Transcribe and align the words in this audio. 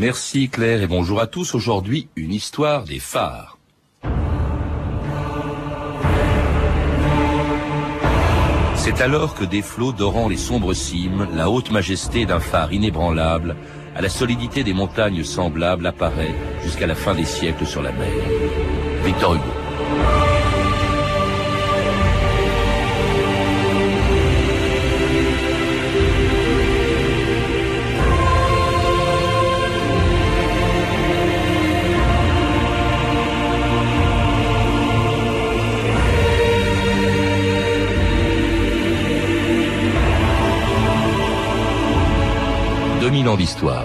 Merci 0.00 0.48
Claire 0.48 0.80
et 0.80 0.86
bonjour 0.86 1.20
à 1.20 1.26
tous. 1.26 1.54
Aujourd'hui, 1.54 2.08
une 2.16 2.32
histoire 2.32 2.84
des 2.84 2.98
phares. 2.98 3.58
C'est 8.76 9.02
alors 9.02 9.34
que 9.34 9.44
des 9.44 9.60
flots 9.60 9.92
dorant 9.92 10.30
les 10.30 10.38
sombres 10.38 10.72
cimes, 10.72 11.28
la 11.34 11.50
haute 11.50 11.70
majesté 11.70 12.24
d'un 12.24 12.40
phare 12.40 12.72
inébranlable, 12.72 13.56
à 13.94 14.00
la 14.00 14.08
solidité 14.08 14.64
des 14.64 14.72
montagnes 14.72 15.22
semblables 15.22 15.86
apparaît 15.86 16.34
jusqu'à 16.62 16.86
la 16.86 16.94
fin 16.94 17.14
des 17.14 17.26
siècles 17.26 17.66
sur 17.66 17.82
la 17.82 17.92
mer. 17.92 18.08
Victor 19.04 19.34
Hugo. 19.34 20.29
2000 43.20 43.28
ans 43.28 43.36
d'histoire. 43.36 43.84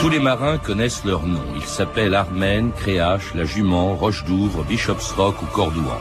Tous 0.00 0.08
les 0.08 0.18
marins 0.18 0.56
connaissent 0.56 1.04
leur 1.04 1.26
nom. 1.26 1.40
Ils 1.56 1.64
s'appellent 1.64 2.14
Armen, 2.14 2.72
Créache, 2.72 3.34
La 3.34 3.44
Jument, 3.44 3.94
Roche 3.96 4.24
d'Ouvre, 4.24 4.64
Bishop's 4.64 5.12
Rock 5.12 5.42
ou 5.42 5.46
Cordouan. 5.46 6.00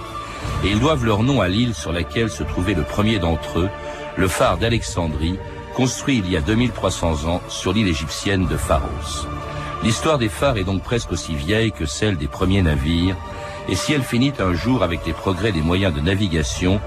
Et 0.64 0.70
ils 0.70 0.80
doivent 0.80 1.04
leur 1.04 1.24
nom 1.24 1.42
à 1.42 1.50
l'île 1.50 1.74
sur 1.74 1.92
laquelle 1.92 2.30
se 2.30 2.44
trouvait 2.44 2.76
le 2.76 2.84
premier 2.84 3.20
d'entre 3.20 3.60
eux, 3.60 3.70
le 4.16 4.30
phare 4.30 4.58
d'Alexandrie, 4.58 5.38
construit 5.76 6.20
il 6.20 6.32
y 6.32 6.38
a 6.38 6.42
2300 6.42 7.28
ans 7.28 7.42
sur 7.50 7.74
l'île 7.74 7.90
égyptienne 7.90 8.48
de 8.48 8.56
Pharos. 8.56 9.28
L'histoire 9.84 10.18
des 10.18 10.30
phares 10.30 10.58
est 10.58 10.64
donc 10.64 10.82
presque 10.82 11.12
aussi 11.12 11.36
vieille 11.36 11.72
que 11.72 11.86
celle 11.86 12.16
des 12.16 12.28
premiers 12.28 12.62
navires, 12.62 13.18
et 13.68 13.76
si 13.76 13.94
elle 13.94 14.04
finit 14.04 14.34
un 14.40 14.54
jour 14.54 14.84
avec 14.84 15.06
les 15.06 15.14
progrès 15.14 15.52
des 15.52 15.62
moyens 15.62 15.94
de 15.94 16.02
navigation, 16.02 16.80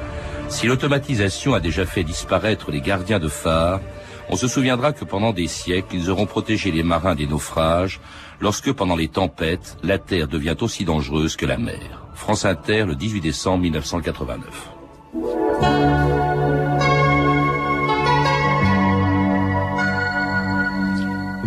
si 0.49 0.67
l'automatisation 0.67 1.55
a 1.55 1.61
déjà 1.61 1.85
fait 1.85 2.05
disparaître 2.05 2.71
les 2.71 2.81
gardiens 2.81 3.19
de 3.19 3.29
phare, 3.29 3.81
on 4.31 4.37
se 4.37 4.49
souviendra 4.49 4.93
que 4.93 5.05
pendant 5.05 5.33
des 5.33 5.47
siècles, 5.47 5.97
ils 5.97 6.11
auront 6.11 6.27
protégé 6.27 6.71
les 6.71 6.83
marins 6.83 7.15
des 7.15 7.27
naufrages, 7.27 8.01
lorsque 8.41 8.73
pendant 8.73 8.97
les 8.97 9.09
tempêtes, 9.09 9.77
la 9.83 9.99
terre 9.99 10.29
devient 10.29 10.57
aussi 10.61 10.85
dangereuse 10.85 11.37
que 11.37 11.47
la 11.47 11.59
mer. 11.59 12.07
France 12.15 12.45
Inter, 12.45 12.85
le 12.85 12.95
18 12.95 13.21
décembre 13.21 13.63
1989. 13.63 16.38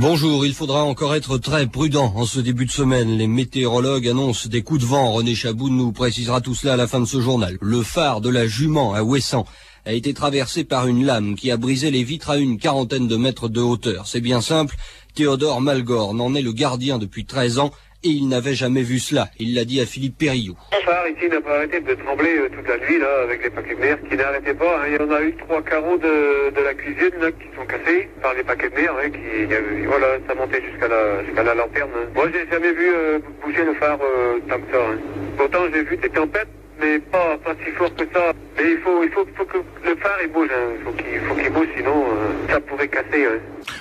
Bonjour, 0.02 0.48
il 0.48 0.56
faudra 0.56 0.84
encore 0.84 1.14
être 1.14 1.38
très 1.38 1.68
prudent 1.68 2.12
en 2.16 2.26
ce 2.26 2.40
début 2.40 2.66
de 2.66 2.72
semaine. 2.72 3.20
Les 3.20 3.28
météorologues 3.28 4.08
annoncent 4.08 4.50
des 4.50 4.64
coups 4.64 4.82
de 4.82 4.86
vent. 4.88 5.12
René 5.12 5.36
Chaboun 5.36 5.78
nous 5.78 5.92
précisera 5.92 6.42
tout 6.42 6.56
cela 6.56 6.74
à 6.74 6.76
la 6.76 6.88
fin 6.88 7.00
de 7.00 7.06
ce 7.06 7.22
journal. 7.22 7.60
Le 7.62 7.84
phare 7.84 8.20
de 8.20 8.30
la 8.30 8.48
Jument 8.48 8.96
à 8.96 9.04
Ouessant 9.04 9.46
a 9.86 9.94
été 9.94 10.16
traversé 10.16 10.64
par 10.64 10.88
une 10.88 11.06
lame 11.06 11.36
qui 11.36 11.52
a 11.52 11.58
brisé 11.58 11.92
les 11.92 12.04
vitres 12.04 12.32
à 12.32 12.38
une 12.38 12.58
quarantaine 12.58 13.08
de 13.08 13.16
mètres 13.16 13.48
de 13.48 13.62
hauteur. 13.62 14.08
C'est 14.08 14.22
bien 14.22 14.42
simple, 14.42 14.76
Théodore 15.14 15.62
Malgore 15.62 16.16
n'en 16.16 16.34
est 16.34 16.42
le 16.42 16.52
gardien 16.52 16.98
depuis 16.98 17.26
13 17.26 17.60
ans 17.60 17.72
et 18.04 18.10
il 18.10 18.28
n'avait 18.28 18.54
jamais 18.54 18.82
vu 18.82 19.00
cela. 19.00 19.28
Il 19.40 19.56
l'a 19.56 19.66
dit 19.66 19.80
à 19.82 19.86
Philippe 19.86 20.18
Perriot. 20.18 20.56
Le 20.72 20.86
phare 20.86 21.08
ici 21.08 21.30
n'a 21.30 21.42
pas 21.42 21.58
arrêté 21.58 21.80
de 21.80 21.94
trembler 21.94 22.38
euh, 22.38 22.50
toute 22.50 22.68
la 22.68 22.78
nuit 22.78 23.00
là 23.00 23.24
avec 23.24 23.44
les 23.44 23.50
paquets 23.50 23.76
de 23.76 23.80
mer 23.80 23.98
qui 24.10 24.16
n'arrêtaient 24.16 24.54
pas. 24.54 24.80
Hein. 24.80 24.88
Il 24.88 24.94
y 24.94 25.00
en 25.00 25.12
a 25.12 25.22
eu 25.22 25.36
trois 25.36 25.62
carreaux 25.62 25.98
de, 25.98 26.62
la 26.62 26.74
cuisine 26.74 27.12
là, 27.20 27.32
qui 27.32 27.48
sont 27.56 27.66
cassés 27.66 28.10
par 28.22 28.34
les 28.34 28.44
paquets 28.44 28.70
de 28.70 28.76
mer. 28.76 28.94
Hein, 28.98 29.10
qui, 29.10 29.86
voilà, 29.86 30.08
ça 30.28 30.36
montait 30.36 30.61
jusqu'à 30.70 30.88
la, 30.88 31.23
jusqu'à 31.26 31.44
la 31.44 31.56
lanterne. 31.56 31.92
Hein. 31.95 32.10
Moi, 32.16 32.28
j'ai 32.34 32.50
jamais 32.50 32.73
vu 32.73 32.90
euh, 32.94 33.20
bouger 33.44 33.66
le 33.66 33.73
phare 33.76 34.00
euh, 34.02 34.40
tant 34.50 34.60
que 34.60 34.72
ça. 34.72 34.80
Hein. 34.80 34.98
Pourtant, 35.38 35.60
j'ai 35.73 35.84
vu 35.84 35.98
des 35.98 36.10
tempêtes 36.10 36.48
mais 36.81 36.99
pas, 36.99 37.37
pas 37.37 37.53
si 37.64 37.71
fort 37.71 37.93
que 37.95 38.03
ça. 38.14 38.33
Mais 38.58 38.71
il 38.71 38.77
faut, 38.80 39.03
il 39.03 39.09
faut, 39.11 39.25
faut 39.36 39.45
que 39.45 39.58
le 39.58 39.95
phare 39.95 40.17
il 40.23 40.31
bouge. 40.31 40.49
Hein. 40.52 40.73
Il 40.77 40.83
faut 40.83 40.92
qu'il 40.92 41.19
faut 41.21 41.36
qu'il 41.36 41.53
bouge, 41.53 41.67
sinon 41.77 42.05
ça 42.49 42.59
pourrait 42.59 42.87
casser. 42.87 43.25
Hein. 43.25 43.39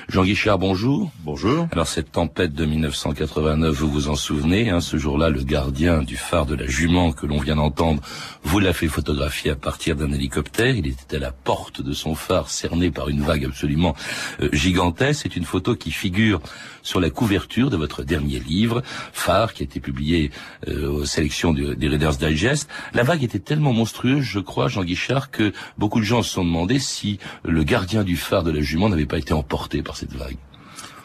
Jean 0.09 0.25
Guichard, 0.25 0.59
bonjour. 0.59 1.11
Bonjour. 1.25 1.69
Alors 1.73 1.87
cette 1.87 2.13
tempête 2.13 2.53
de 2.53 2.65
1989, 2.65 3.75
vous 3.75 3.89
vous 3.89 4.09
en 4.09 4.15
souvenez, 4.15 4.71
hein, 4.71 4.81
ce 4.81 4.97
jour-là, 4.97 5.31
le 5.31 5.43
gardien 5.43 6.03
du 6.03 6.17
phare 6.17 6.47
de 6.47 6.55
la 6.55 6.67
jument 6.67 7.13
que 7.13 7.27
l'on 7.27 7.39
vient 7.39 7.57
d'entendre, 7.57 8.03
vous 8.43 8.59
l'a 8.59 8.73
fait 8.73 8.89
photographier 8.89 9.53
à 9.53 9.57
partir 9.57 9.97
d'un 9.97 10.13
hélicoptère. 10.13 10.75
Il 10.77 10.87
était 10.87 11.17
à 11.17 11.21
la 11.21 11.33
porte 11.33 11.83
de 11.83 11.93
son 11.93 12.15
phare, 12.15 12.51
cerné 12.51 12.91
par 12.91 13.09
une 13.09 13.23
vague 13.23 13.45
absolument 13.45 13.95
euh, 14.41 14.49
gigantesque. 14.53 15.21
C'est 15.23 15.37
une 15.37 15.45
photo 15.45 15.77
qui 15.77 15.91
figure 15.91 16.41
sur 16.83 17.01
la 17.01 17.11
couverture 17.11 17.71
de 17.71 17.77
votre 17.77 18.03
dernier 18.03 18.39
livre, 18.39 18.83
Phare, 19.13 19.53
qui 19.53 19.63
a 19.63 19.65
été 19.65 19.81
publié 19.81 20.31
euh, 20.69 20.91
aux 20.91 21.05
sélections 21.05 21.53
des 21.53 21.89
Reader's 21.89 22.19
Digest. 22.19 22.69
La 22.95 23.03
vague 23.03 23.23
était 23.23 23.39
tellement 23.39 23.73
monstrueuse, 23.73 24.23
je 24.23 24.41
crois, 24.41 24.69
Jean 24.69 24.85
Guichard, 24.85 25.31
que 25.31 25.53
beaucoup 25.79 26.01
de 26.01 26.05
gens 26.05 26.23
se 26.23 26.31
sont 26.31 26.45
demandé 26.45 26.79
si 26.79 27.19
le 27.45 27.63
gardien 27.63 28.05
du 28.05 28.17
phare 28.17 28.43
de 28.43 28.51
la 28.51 28.61
jument 28.61 28.89
n'avait 28.89 29.07
pas 29.07 29.19
été 29.19 29.33
emporté 29.33 29.83
par 29.83 29.97
cette 29.97 30.13
vague. 30.13 30.37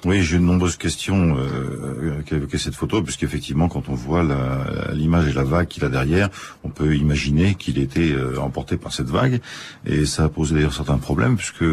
Oui, 0.06 0.22
j'ai 0.22 0.38
de 0.38 0.44
nombreuses 0.44 0.78
questions 0.78 1.36
euh, 1.36 2.22
qu'évoquait 2.28 2.60
cette 2.60 2.76
photo, 2.76 3.02
puisqu'effectivement, 3.02 3.68
quand 3.68 3.90
on 3.90 3.96
voit 3.96 4.24
l'image 4.94 5.28
et 5.30 5.34
la 5.34 5.44
vague 5.44 5.68
qu'il 5.68 5.84
a 5.84 5.90
derrière, 5.90 6.30
on 6.64 6.70
peut 6.70 6.96
imaginer 6.96 7.56
qu'il 7.56 7.80
était 7.80 8.12
euh, 8.12 8.40
emporté 8.40 8.78
par 8.78 8.94
cette 8.94 9.08
vague, 9.08 9.42
et 9.84 10.06
ça 10.06 10.26
a 10.26 10.30
posé 10.30 10.54
d'ailleurs 10.54 10.76
certains 10.76 11.00
problèmes, 11.00 11.38
puisque 11.38 11.66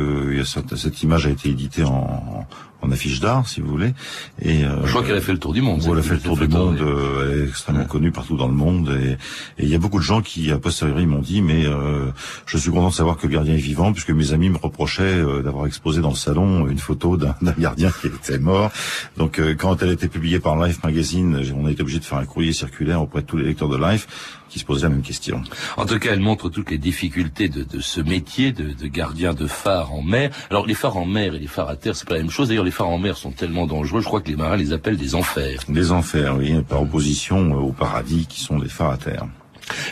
cette, 0.47 0.77
cette 0.77 1.03
image 1.03 1.27
a 1.27 1.31
été 1.31 1.51
éditée 1.51 1.85
en, 1.85 2.47
en 2.83 2.91
affiche 2.91 3.21
d'art, 3.21 3.49
si 3.49 3.61
vous 3.61 3.69
voulez. 3.69 3.95
Et 4.41 4.65
euh, 4.65 4.85
je 4.85 4.91
crois 4.91 5.05
qu'elle 5.05 5.17
a 5.17 5.21
fait 5.21 5.33
le 5.33 5.39
tour 5.39 5.53
du 5.53 5.63
monde. 5.63 5.83
Elle 5.91 5.99
a 5.99 6.03
fait 6.03 6.15
le 6.15 6.21
tour 6.21 6.37
du 6.37 6.49
monde. 6.49 6.81
Euh, 6.81 7.33
elle 7.33 7.41
est 7.41 7.49
extrêmement 7.49 7.85
connue 7.85 8.11
partout 8.11 8.37
dans 8.37 8.49
le 8.49 8.55
monde. 8.55 8.91
Et 9.03 9.17
il 9.63 9.69
y 9.69 9.75
a 9.75 9.79
beaucoup 9.79 9.99
de 9.99 10.05
gens 10.05 10.21
qui, 10.21 10.51
à 10.51 10.59
posteriori, 10.59 11.07
m'ont 11.07 11.21
dit, 11.21 11.43
mais 11.43 11.65
euh, 11.65 12.11
je 12.47 12.59
suis 12.59 12.71
content 12.71 12.89
de 12.89 12.95
savoir 12.95 13.17
que 13.17 13.27
le 13.27 13.33
gardien 13.33 13.55
est 13.55 13.59
vivant, 13.59 13.93
puisque 13.93 14.11
mes 14.11 14.33
amis 14.33 14.51
me 14.51 14.59
reprochaient 14.59 15.23
d'avoir 15.43 15.67
exposé 15.67 16.01
dans 16.01 16.11
le 16.11 16.17
salon 16.17 16.67
une 16.69 16.79
photo 16.79 17.17
d'un 17.17 17.35
gardien 17.59 17.91
qui 18.01 18.09
était 18.09 18.39
mort. 18.39 18.71
Donc, 19.17 19.41
quand 19.59 19.83
elle 19.83 19.91
a 19.91 19.93
été 19.93 20.09
publiée 20.09 20.41
par 20.41 20.57
Life 20.57 20.83
Magazine, 20.83 21.41
on 21.57 21.67
a 21.67 21.71
été 21.71 21.83
obligé 21.83 22.01
de 22.01 22.05
faire 22.05 22.19
un 22.19 22.27
courrier 22.27 22.53
circulaire 22.53 23.01
auprès 23.01 23.23
de 23.23 23.27
tous 23.27 23.37
les 23.37 23.45
lecteurs 23.45 23.69
de 23.69 23.77
Life 23.77 24.09
qui 24.53 24.59
se 24.59 24.65
posaient 24.67 24.83
la 24.83 24.91
même 24.91 25.03
question. 25.03 25.43
En 25.79 25.87
tout 25.87 25.99
cas, 25.99 26.11
elle 26.13 26.21
montre 26.21 26.51
toutes 26.51 26.71
les 26.71 26.77
difficultés 26.77 27.49
de, 27.49 27.65
de 27.65 27.81
ce 27.81 28.03
métier 28.03 28.53
de, 28.53 28.75
de, 28.75 28.87
gardien 28.87 29.33
de 29.33 29.47
phare 29.47 29.95
en 29.95 30.03
mer. 30.03 30.31
Alors, 30.51 30.67
les 30.67 30.75
phares 30.75 30.99
en 30.99 31.07
mer 31.07 31.35
et 31.35 31.39
les 31.39 31.47
phares 31.47 31.71
à 31.71 31.77
terre, 31.77 31.97
c'est 31.97 32.07
pas 32.07 32.17
la 32.17 32.21
même 32.21 32.31
chose. 32.31 32.49
D'ailleurs, 32.49 32.65
phares 32.73 32.89
en 32.89 32.99
mer 32.99 33.17
sont 33.17 33.31
tellement 33.31 33.67
dangereux, 33.67 34.01
je 34.01 34.07
crois 34.07 34.21
que 34.21 34.29
les 34.29 34.37
marins 34.37 34.57
les 34.57 34.73
appellent 34.73 34.97
des 34.97 35.15
enfers. 35.15 35.61
Des 35.69 35.93
enfers, 35.93 36.37
oui, 36.37 36.61
par 36.69 36.83
opposition 36.83 37.53
au 37.53 37.71
paradis 37.73 38.27
qui 38.27 38.41
sont 38.41 38.59
les 38.59 38.69
phares 38.69 38.91
à 38.91 38.97
terre. 38.97 39.27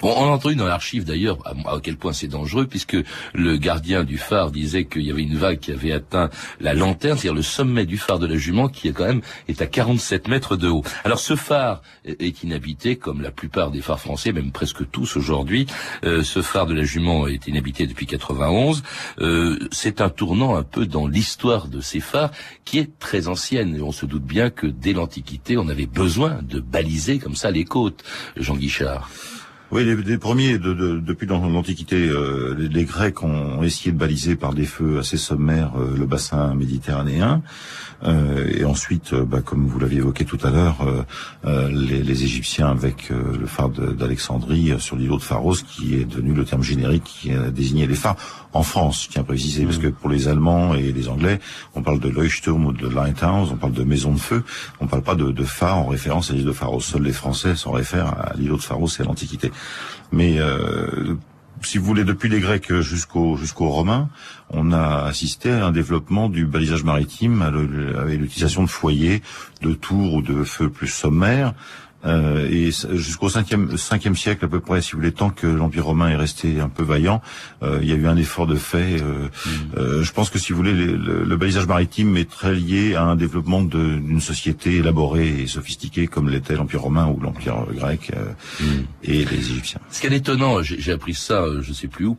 On, 0.03 0.09
on 0.09 0.25
a 0.25 0.29
entendu 0.29 0.57
dans 0.57 0.67
l'archive 0.67 1.05
d'ailleurs 1.05 1.39
à, 1.47 1.81
quel 1.83 1.97
point 1.97 2.13
c'est 2.13 2.29
dangereux, 2.29 2.67
puisque 2.67 2.97
le 3.35 3.57
gardien 3.57 4.05
du 4.05 4.19
phare 4.19 4.51
disait 4.51 4.85
qu'il 4.85 5.03
y 5.03 5.11
avait 5.11 5.23
une 5.23 5.37
vague 5.37 5.59
qui 5.59 5.73
avait 5.73 5.93
atteint 5.93 6.31
la 6.61 6.75
lanterne, 6.75 7.17
c'est-à-dire 7.17 7.35
le 7.35 7.43
sommet 7.43 7.87
du 7.87 7.99
phare 7.99 8.19
de 8.19 8.27
la 8.27 8.37
Jument, 8.37 8.69
qui 8.69 8.89
est 8.89 8.93
quand 8.93 9.07
même 9.07 9.23
est 9.49 9.63
à 9.63 9.67
47 9.67 10.29
mètres 10.29 10.57
de 10.57 10.69
haut. 10.69 10.83
Alors 11.05 11.19
ce 11.19 11.37
phare 11.37 11.83
est 12.05 12.43
inhabité, 12.43 12.97
comme 12.97 13.23
la 13.23 13.31
plupart 13.31 13.71
des 13.71 13.81
phares 13.81 14.01
français, 14.01 14.33
même 14.33 14.53
presque 14.53 14.89
tous 14.91 15.17
aujourd'hui. 15.17 15.67
Euh, 16.05 16.23
ce 16.23 16.43
phare 16.43 16.67
de 16.67 16.75
la 16.75 16.85
Jument 16.85 17.27
est 17.27 17.47
inhabité 17.47 17.87
depuis 17.87 18.07
91. 18.07 18.83
Euh, 19.21 19.59
c'est 19.73 20.01
un 20.01 20.11
tournant 20.11 20.57
un 20.57 20.63
peu 20.63 20.87
dans 20.87 21.07
l'histoire 21.07 21.69
de 21.69 21.81
ces 21.81 22.01
phares, 22.01 22.31
qui 22.65 22.79
est 22.79 22.99
très 22.99 23.29
ancienne. 23.29 23.77
Et 23.77 23.83
on 23.83 23.93
se 23.93 24.07
doute 24.07 24.25
bien 24.25 24.51
que 24.51 24.67
dès 24.67 24.93
l'Antiquité, 24.93 25.57
on 25.57 25.69
avait 25.69 25.87
besoin 25.87 26.41
de 26.43 26.61
baliser 26.61 27.19
comme 27.19 27.37
ça 27.37 27.51
les 27.51 27.65
côtes. 27.65 28.05
Jean 28.37 28.57
Guichard. 28.57 29.11
Oui, 29.73 29.85
les, 29.85 30.19
premiers, 30.19 30.59
de, 30.59 30.75
de, 30.75 30.99
depuis 30.99 31.29
l'Antiquité, 31.29 32.09
euh, 32.09 32.57
les, 32.59 32.85
Grecs 32.85 33.23
ont 33.23 33.63
essayé 33.63 33.93
de 33.93 33.97
baliser 33.97 34.35
par 34.35 34.53
des 34.53 34.65
feux 34.65 34.99
assez 34.99 35.17
sommaires 35.17 35.75
euh, 35.79 35.97
le 35.97 36.07
bassin 36.07 36.55
méditerranéen. 36.57 37.41
Euh, 38.03 38.49
et 38.53 38.65
ensuite, 38.65 39.15
bah, 39.15 39.43
comme 39.45 39.69
vous 39.69 39.79
l'aviez 39.79 39.99
évoqué 39.99 40.25
tout 40.25 40.39
à 40.43 40.51
l'heure, 40.51 40.79
les, 41.45 42.03
les, 42.03 42.25
Égyptiens 42.25 42.69
avec 42.69 43.11
le 43.11 43.47
phare 43.47 43.69
d'Alexandrie 43.69 44.73
sur 44.79 44.97
l'îlot 44.97 45.19
de 45.19 45.23
Pharos, 45.23 45.55
qui 45.55 45.95
est 45.95 46.05
devenu 46.05 46.33
le 46.33 46.45
terme 46.45 46.63
générique 46.63 47.05
qui 47.05 47.33
a 47.33 47.51
désigné 47.51 47.87
les 47.87 47.95
phares 47.95 48.17
en 48.53 48.63
France, 48.63 49.05
je 49.05 49.09
tiens 49.11 49.23
à 49.23 49.25
préciser, 49.25 49.65
parce 49.65 49.79
que 49.79 49.89
pour 49.89 50.11
les 50.11 50.29
Allemands 50.29 50.75
et 50.75 50.93
les 50.93 51.09
Anglais, 51.09 51.41
on 51.75 51.83
parle 51.83 52.01
de 52.01 52.09
Leuchtturm 52.09 52.67
ou 52.67 52.73
de 52.73 52.89
Lighthouse, 52.89 53.51
on 53.53 53.57
parle 53.57 53.73
de 53.73 53.85
maison 53.85 54.13
de 54.13 54.19
feu, 54.19 54.43
on 54.81 54.87
parle 54.87 55.03
pas 55.03 55.15
de, 55.15 55.31
de 55.31 55.45
phare 55.45 55.79
en 55.79 55.87
référence 55.87 56.31
à 56.31 56.35
l'île 56.35 56.47
de 56.47 56.53
Pharos. 56.53 56.81
Seuls 56.81 57.03
les 57.03 57.13
Français 57.13 57.55
s'en 57.55 57.73
réfèrent 57.73 58.09
à 58.09 58.33
l'îlot 58.37 58.57
de 58.57 58.63
Pharos 58.63 58.89
et 58.99 59.03
à 59.03 59.05
l'Antiquité. 59.05 59.53
Mais 60.13 60.39
euh, 60.41 61.15
si 61.63 61.79
vous 61.79 61.85
voulez, 61.85 62.05
depuis 62.05 62.29
les 62.29 62.41
Grecs 62.41 62.73
jusqu'aux 62.81 63.37
jusqu'aux 63.37 63.69
Romains, 63.69 64.09
on 64.51 64.73
a 64.73 65.05
assisté 65.05 65.51
à 65.51 65.67
un 65.67 65.73
développement 65.73 66.29
du 66.29 66.47
balisage 66.47 66.85
maritime 66.85 67.43
avec 67.43 68.19
l'utilisation 68.19 68.63
de 68.63 68.69
foyers, 68.69 69.23
de 69.63 69.75
tours 69.75 70.15
ou 70.15 70.23
de 70.23 70.43
feux 70.45 70.71
plus 70.71 70.89
sommaires. 70.89 71.55
Euh, 72.05 72.49
et 72.51 72.71
jusqu'au 72.97 73.29
5e, 73.29 73.77
5 73.77 74.17
siècle 74.17 74.45
à 74.45 74.49
peu 74.49 74.61
près, 74.61 74.81
si 74.81 74.93
vous 74.93 74.99
voulez, 74.99 75.13
tant 75.13 75.31
que 75.31 75.47
l'Empire 75.47 75.87
romain 75.87 76.09
est 76.09 76.17
resté 76.17 76.61
un 76.61 76.69
peu 76.69 76.83
vaillant, 76.83 77.21
euh, 77.63 77.79
il 77.83 77.89
y 77.89 77.93
a 77.93 77.97
eu 77.97 78.07
un 78.07 78.17
effort 78.17 78.47
de 78.47 78.57
fait. 78.57 79.01
Euh, 79.01 79.29
mm. 79.99 80.03
je 80.03 80.13
pense 80.13 80.31
que 80.31 80.39
si 80.39 80.53
vous 80.53 80.59
voulez, 80.59 80.73
le, 80.73 81.25
le, 81.25 81.37
balisage 81.37 81.67
maritime 81.67 82.17
est 82.17 82.31
très 82.31 82.55
lié 82.55 82.95
à 82.95 83.05
un 83.05 83.17
développement 83.17 83.63
d'une 83.63 84.21
société 84.21 84.77
élaborée 84.77 85.43
et 85.43 85.47
sophistiquée 85.47 86.07
comme 86.07 86.29
l'était 86.29 86.55
l'Empire 86.55 86.83
romain 86.83 87.07
ou 87.07 87.21
l'Empire 87.21 87.67
grec 87.73 88.13
mm. 88.61 88.65
et 89.05 89.25
les 89.25 89.39
Égyptiens. 89.39 89.81
Ce 89.91 90.01
qui 90.01 90.07
est 90.07 90.17
étonnant, 90.17 90.63
j'ai 90.63 90.93
appris 90.93 91.15
ça, 91.15 91.45
je 91.61 91.73
sais 91.73 91.89
plus 91.89 92.07
où, 92.07 92.17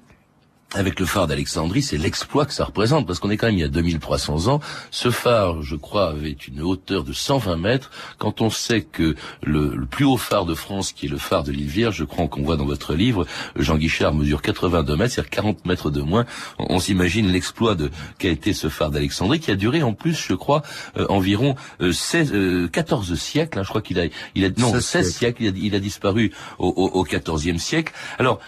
avec 0.73 0.99
le 0.99 1.05
phare 1.05 1.27
d'Alexandrie, 1.27 1.81
c'est 1.81 1.97
l'exploit 1.97 2.45
que 2.45 2.53
ça 2.53 2.63
représente, 2.63 3.05
parce 3.05 3.19
qu'on 3.19 3.29
est 3.29 3.37
quand 3.37 3.47
même 3.47 3.57
il 3.57 3.61
y 3.61 3.65
a 3.65 3.67
2300 3.67 4.47
ans. 4.47 4.61
Ce 4.89 5.11
phare, 5.11 5.61
je 5.61 5.75
crois, 5.75 6.09
avait 6.09 6.31
une 6.31 6.61
hauteur 6.61 7.03
de 7.03 7.11
120 7.11 7.57
mètres. 7.57 7.91
Quand 8.17 8.41
on 8.41 8.49
sait 8.49 8.81
que 8.81 9.15
le, 9.43 9.85
plus 9.85 10.05
haut 10.05 10.17
phare 10.17 10.45
de 10.45 10.55
France, 10.55 10.93
qui 10.93 11.07
est 11.07 11.09
le 11.09 11.17
phare 11.17 11.43
de 11.43 11.51
l'île 11.51 11.67
Vierge, 11.67 11.97
je 11.97 12.03
crois 12.05 12.27
qu'on 12.27 12.43
voit 12.43 12.55
dans 12.55 12.65
votre 12.65 12.93
livre, 12.93 13.25
Jean 13.57 13.77
Guichard 13.77 14.13
mesure 14.13 14.41
82 14.41 14.95
mètres, 14.95 15.13
c'est-à-dire 15.13 15.29
40 15.29 15.65
mètres 15.65 15.89
de 15.89 16.01
moins. 16.01 16.25
On, 16.57 16.79
s'imagine 16.79 17.31
l'exploit 17.31 17.75
de 17.75 17.91
qu'a 18.17 18.29
été 18.29 18.53
ce 18.53 18.69
phare 18.69 18.91
d'Alexandrie, 18.91 19.39
qui 19.39 19.51
a 19.51 19.55
duré 19.55 19.83
en 19.83 19.93
plus, 19.93 20.25
je 20.27 20.33
crois, 20.33 20.63
euh, 20.97 21.05
environ 21.09 21.55
16, 21.79 22.31
euh, 22.33 22.67
14 22.69 23.11
euh, 23.11 23.15
siècles. 23.15 23.59
Hein, 23.59 23.63
je 23.63 23.69
crois 23.69 23.81
qu'il 23.81 23.99
a, 23.99 24.05
il 24.35 24.45
a 24.45 24.49
non 24.57 24.79
16, 24.79 25.13
siècles. 25.13 25.43
Il 25.43 25.75
a, 25.75 25.79
disparu 25.79 26.31
au, 26.59 26.69
au, 26.69 26.99
au 26.99 27.05
14e 27.05 27.57
siècle. 27.57 27.93
Alors, 28.19 28.39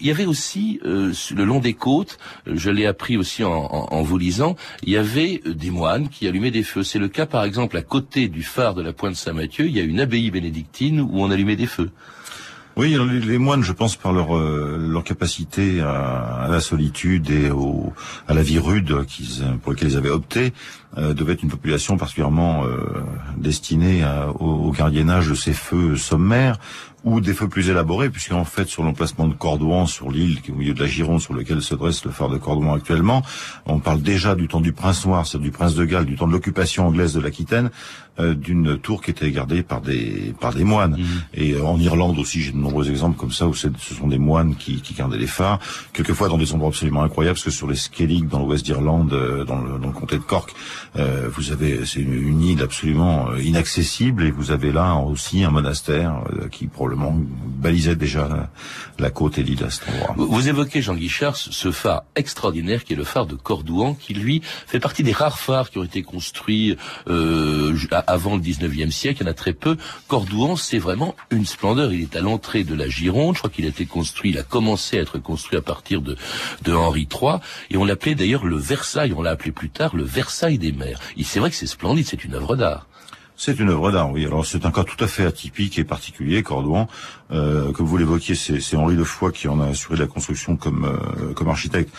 il 0.00 0.06
y 0.06 0.10
avait 0.10 0.26
aussi 0.26 0.80
le 0.82 1.44
long 1.44 1.58
des 1.58 1.71
côtes, 1.74 2.18
je 2.46 2.70
l'ai 2.70 2.86
appris 2.86 3.16
aussi 3.16 3.44
en, 3.44 4.02
vous 4.02 4.18
lisant, 4.18 4.56
il 4.82 4.90
y 4.90 4.96
avait 4.96 5.40
des 5.46 5.70
moines 5.70 6.08
qui 6.08 6.26
allumaient 6.26 6.50
des 6.50 6.62
feux. 6.62 6.82
C'est 6.82 6.98
le 6.98 7.08
cas 7.08 7.26
par 7.26 7.44
exemple 7.44 7.76
à 7.76 7.82
côté 7.82 8.28
du 8.28 8.42
phare 8.42 8.74
de 8.74 8.82
la 8.82 8.92
Pointe 8.92 9.16
Saint-Mathieu, 9.16 9.66
il 9.66 9.76
y 9.76 9.80
a 9.80 9.84
une 9.84 10.00
abbaye 10.00 10.30
bénédictine 10.30 11.00
où 11.00 11.20
on 11.20 11.30
allumait 11.30 11.56
des 11.56 11.66
feux. 11.66 11.90
Oui, 12.74 12.96
les, 13.26 13.36
moines, 13.36 13.62
je 13.62 13.72
pense, 13.72 13.96
par 13.96 14.12
leur 14.12 14.34
euh, 14.34 14.78
leur 14.78 15.04
capacité 15.04 15.82
à, 15.82 16.46
la 16.48 16.60
solitude 16.60 17.30
et 17.30 17.50
au, 17.50 17.92
à 18.26 18.32
la 18.32 18.42
vie 18.42 18.58
rude 18.58 18.96
pour 19.62 19.72
laquelle 19.72 19.88
ils 19.88 19.96
avaient 19.98 20.08
opté, 20.08 20.54
euh, 20.96 21.14
être 21.28 21.42
une 21.42 21.50
population 21.50 21.98
particulièrement 21.98 22.64
euh, 22.64 22.78
destinée 23.36 24.02
au, 24.40 24.46
au, 24.46 24.70
gardiennage 24.70 25.28
de 25.28 25.34
ces 25.34 25.52
feux 25.52 25.96
sommaires 25.96 26.58
ou 27.04 27.20
des 27.20 27.34
feux 27.34 27.48
plus 27.48 27.68
élaborés, 27.68 28.10
puisqu'en 28.10 28.44
fait, 28.44 28.68
sur 28.68 28.82
l'emplacement 28.82 29.26
de 29.26 29.34
Cordouan, 29.34 29.86
sur 29.86 30.10
l'île 30.10 30.38
au 30.50 30.54
milieu 30.54 30.74
de 30.74 30.80
la 30.80 30.86
Gironde, 30.86 31.20
sur 31.20 31.34
lequel 31.34 31.60
se 31.62 31.74
dresse 31.74 32.04
le 32.04 32.10
phare 32.10 32.28
de 32.28 32.38
Cordouan 32.38 32.74
actuellement, 32.74 33.22
on 33.66 33.78
parle 33.80 34.02
déjà 34.02 34.34
du 34.34 34.48
temps 34.48 34.60
du 34.60 34.72
prince 34.72 35.04
noir, 35.06 35.26
c'est-à-dire 35.26 35.50
du 35.50 35.56
prince 35.56 35.74
de 35.74 35.84
Galles, 35.84 36.06
du 36.06 36.16
temps 36.16 36.26
de 36.26 36.32
l'occupation 36.32 36.86
anglaise 36.86 37.14
de 37.14 37.20
l'Aquitaine, 37.20 37.70
euh, 38.20 38.34
d'une 38.34 38.78
tour 38.78 39.00
qui 39.00 39.10
était 39.10 39.30
gardée 39.30 39.62
par 39.62 39.80
des 39.80 40.34
par 40.38 40.52
des 40.52 40.64
moines. 40.64 40.98
Mhm. 40.98 41.06
Et 41.32 41.52
euh, 41.54 41.64
en 41.64 41.80
Irlande 41.80 42.18
aussi, 42.18 42.42
j'ai 42.42 42.52
de 42.52 42.58
nombreux 42.58 42.90
exemples 42.90 43.16
comme 43.16 43.32
ça 43.32 43.46
où 43.46 43.54
ce 43.54 43.68
sont 43.80 44.06
des 44.06 44.18
moines 44.18 44.54
qui, 44.54 44.82
qui 44.82 44.92
gardaient 44.92 45.16
les 45.16 45.26
phares, 45.26 45.58
quelquefois 45.94 46.28
dans 46.28 46.36
des 46.36 46.52
endroits 46.52 46.68
absolument 46.68 47.02
incroyables, 47.02 47.36
parce 47.36 47.44
que 47.44 47.50
sur 47.50 47.68
les 47.68 47.74
Skellig, 47.74 48.28
dans 48.28 48.40
l'ouest 48.40 48.66
d'Irlande, 48.66 49.14
euh, 49.14 49.44
dans, 49.44 49.62
le, 49.62 49.78
dans 49.78 49.86
le 49.86 49.94
comté 49.94 50.18
de 50.18 50.22
Cork, 50.22 50.52
vous 50.94 51.52
avez 51.52 51.86
c'est 51.86 52.00
une, 52.00 52.12
une, 52.12 52.42
île 52.42 52.62
absolument 52.62 53.34
inaccessible, 53.36 54.24
et 54.24 54.30
vous 54.30 54.50
avez 54.50 54.72
là 54.72 54.94
aussi 54.96 55.42
un 55.42 55.50
monastère 55.50 56.22
qui 56.50 56.66
probablement 56.66 56.91
Vous 60.16 60.48
évoquez 60.48 60.82
Jean 60.82 60.94
Guichard 60.94 61.36
ce 61.36 61.70
phare 61.70 62.04
extraordinaire 62.16 62.84
qui 62.84 62.92
est 62.92 62.96
le 62.96 63.04
phare 63.04 63.26
de 63.26 63.34
Cordouan, 63.34 63.94
qui 63.94 64.14
lui 64.14 64.42
fait 64.66 64.80
partie 64.80 65.02
des 65.02 65.12
rares 65.12 65.38
phares 65.38 65.70
qui 65.70 65.78
ont 65.78 65.84
été 65.84 66.02
construits 66.02 66.76
euh, 67.08 67.76
avant 68.06 68.36
le 68.36 68.42
19e 68.42 68.90
siècle, 68.90 69.22
il 69.22 69.26
y 69.26 69.28
en 69.28 69.30
a 69.30 69.34
très 69.34 69.52
peu. 69.52 69.76
Cordouan, 70.08 70.56
c'est 70.56 70.78
vraiment 70.78 71.14
une 71.30 71.46
splendeur. 71.46 71.92
Il 71.92 72.02
est 72.02 72.16
à 72.16 72.20
l'entrée 72.20 72.64
de 72.64 72.74
la 72.74 72.88
Gironde. 72.88 73.34
Je 73.34 73.40
crois 73.40 73.50
qu'il 73.50 73.64
a 73.64 73.68
été 73.68 73.86
construit, 73.86 74.30
il 74.30 74.38
a 74.38 74.42
commencé 74.42 74.98
à 74.98 75.02
être 75.02 75.18
construit 75.18 75.58
à 75.58 75.62
partir 75.62 76.02
de, 76.02 76.16
de 76.62 76.72
Henri 76.72 77.08
III. 77.10 77.38
Et 77.70 77.76
on 77.76 77.84
l'appelait 77.84 78.14
d'ailleurs 78.14 78.44
le 78.44 78.56
Versailles. 78.56 79.14
On 79.16 79.22
l'a 79.22 79.30
appelé 79.30 79.52
plus 79.52 79.70
tard 79.70 79.96
le 79.96 80.04
Versailles 80.04 80.58
des 80.58 80.72
mers. 80.72 81.00
C'est 81.22 81.40
vrai 81.40 81.50
que 81.50 81.56
c'est 81.56 81.66
splendide, 81.66 82.06
c'est 82.06 82.24
une 82.24 82.34
œuvre 82.34 82.56
d'art. 82.56 82.86
C'est 83.44 83.58
une 83.58 83.70
œuvre 83.70 83.90
d'art, 83.90 84.08
oui. 84.12 84.24
Alors 84.24 84.46
c'est 84.46 84.66
un 84.66 84.70
cas 84.70 84.84
tout 84.84 85.02
à 85.02 85.08
fait 85.08 85.26
atypique 85.26 85.76
et 85.76 85.82
particulier, 85.82 86.44
Cordouan. 86.44 86.86
Euh, 87.32 87.72
comme 87.72 87.86
vous 87.86 87.96
l'évoquiez, 87.96 88.34
c'est 88.34 88.76
Henri 88.76 88.96
de 88.96 89.04
Foix 89.04 89.32
qui 89.32 89.48
en 89.48 89.60
a 89.60 89.68
assuré 89.68 89.96
la 89.96 90.06
construction 90.06 90.56
comme, 90.56 90.84
euh, 90.84 91.32
comme 91.34 91.48
architecte. 91.48 91.90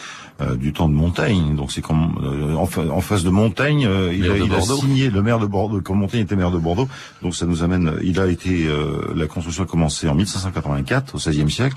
Euh, 0.42 0.56
du 0.56 0.74
temps 0.74 0.90
de 0.90 0.96
Montaigne. 0.96 1.56
Donc 1.56 1.72
c'est 1.72 1.84
comme 1.84 2.18
euh, 2.24 2.56
en, 2.56 2.64
en, 2.64 3.02
face 3.02 3.24
de 3.24 3.30
Montaigne, 3.30 3.86
euh, 3.86 4.12
il, 4.12 4.32
a, 4.32 4.36
il 4.36 4.52
a, 4.52 4.62
signé 4.62 5.12
le 5.12 5.22
maire 5.22 5.38
de 5.38 5.46
Bordeaux. 5.46 5.80
Comme 5.80 6.00
Montaigne 6.00 6.22
était 6.22 6.36
maire 6.36 6.50
de 6.50 6.58
Bordeaux, 6.58 6.88
donc 7.22 7.36
ça 7.36 7.46
nous 7.46 7.62
amène. 7.62 7.94
Il 8.02 8.20
a 8.20 8.26
été 8.26 8.68
la 9.16 9.28
construction 9.28 9.64
a 9.64 9.68
commencé 9.68 10.10
en 10.10 10.16
1584 10.16 11.14
au 11.14 11.18
XVIe 11.20 11.52
siècle, 11.52 11.76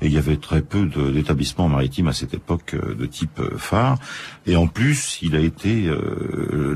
et 0.00 0.06
il 0.06 0.12
y 0.12 0.16
avait 0.16 0.38
très 0.38 0.62
peu 0.62 0.86
d'établissements 1.12 1.68
maritimes 1.68 2.08
à 2.08 2.14
cette 2.14 2.32
époque 2.32 2.74
de 2.74 3.04
type 3.04 3.42
phare. 3.58 3.98
Et 4.46 4.56
en 4.56 4.68
plus, 4.68 5.18
il 5.20 5.36
a 5.36 5.40
été 5.40 5.90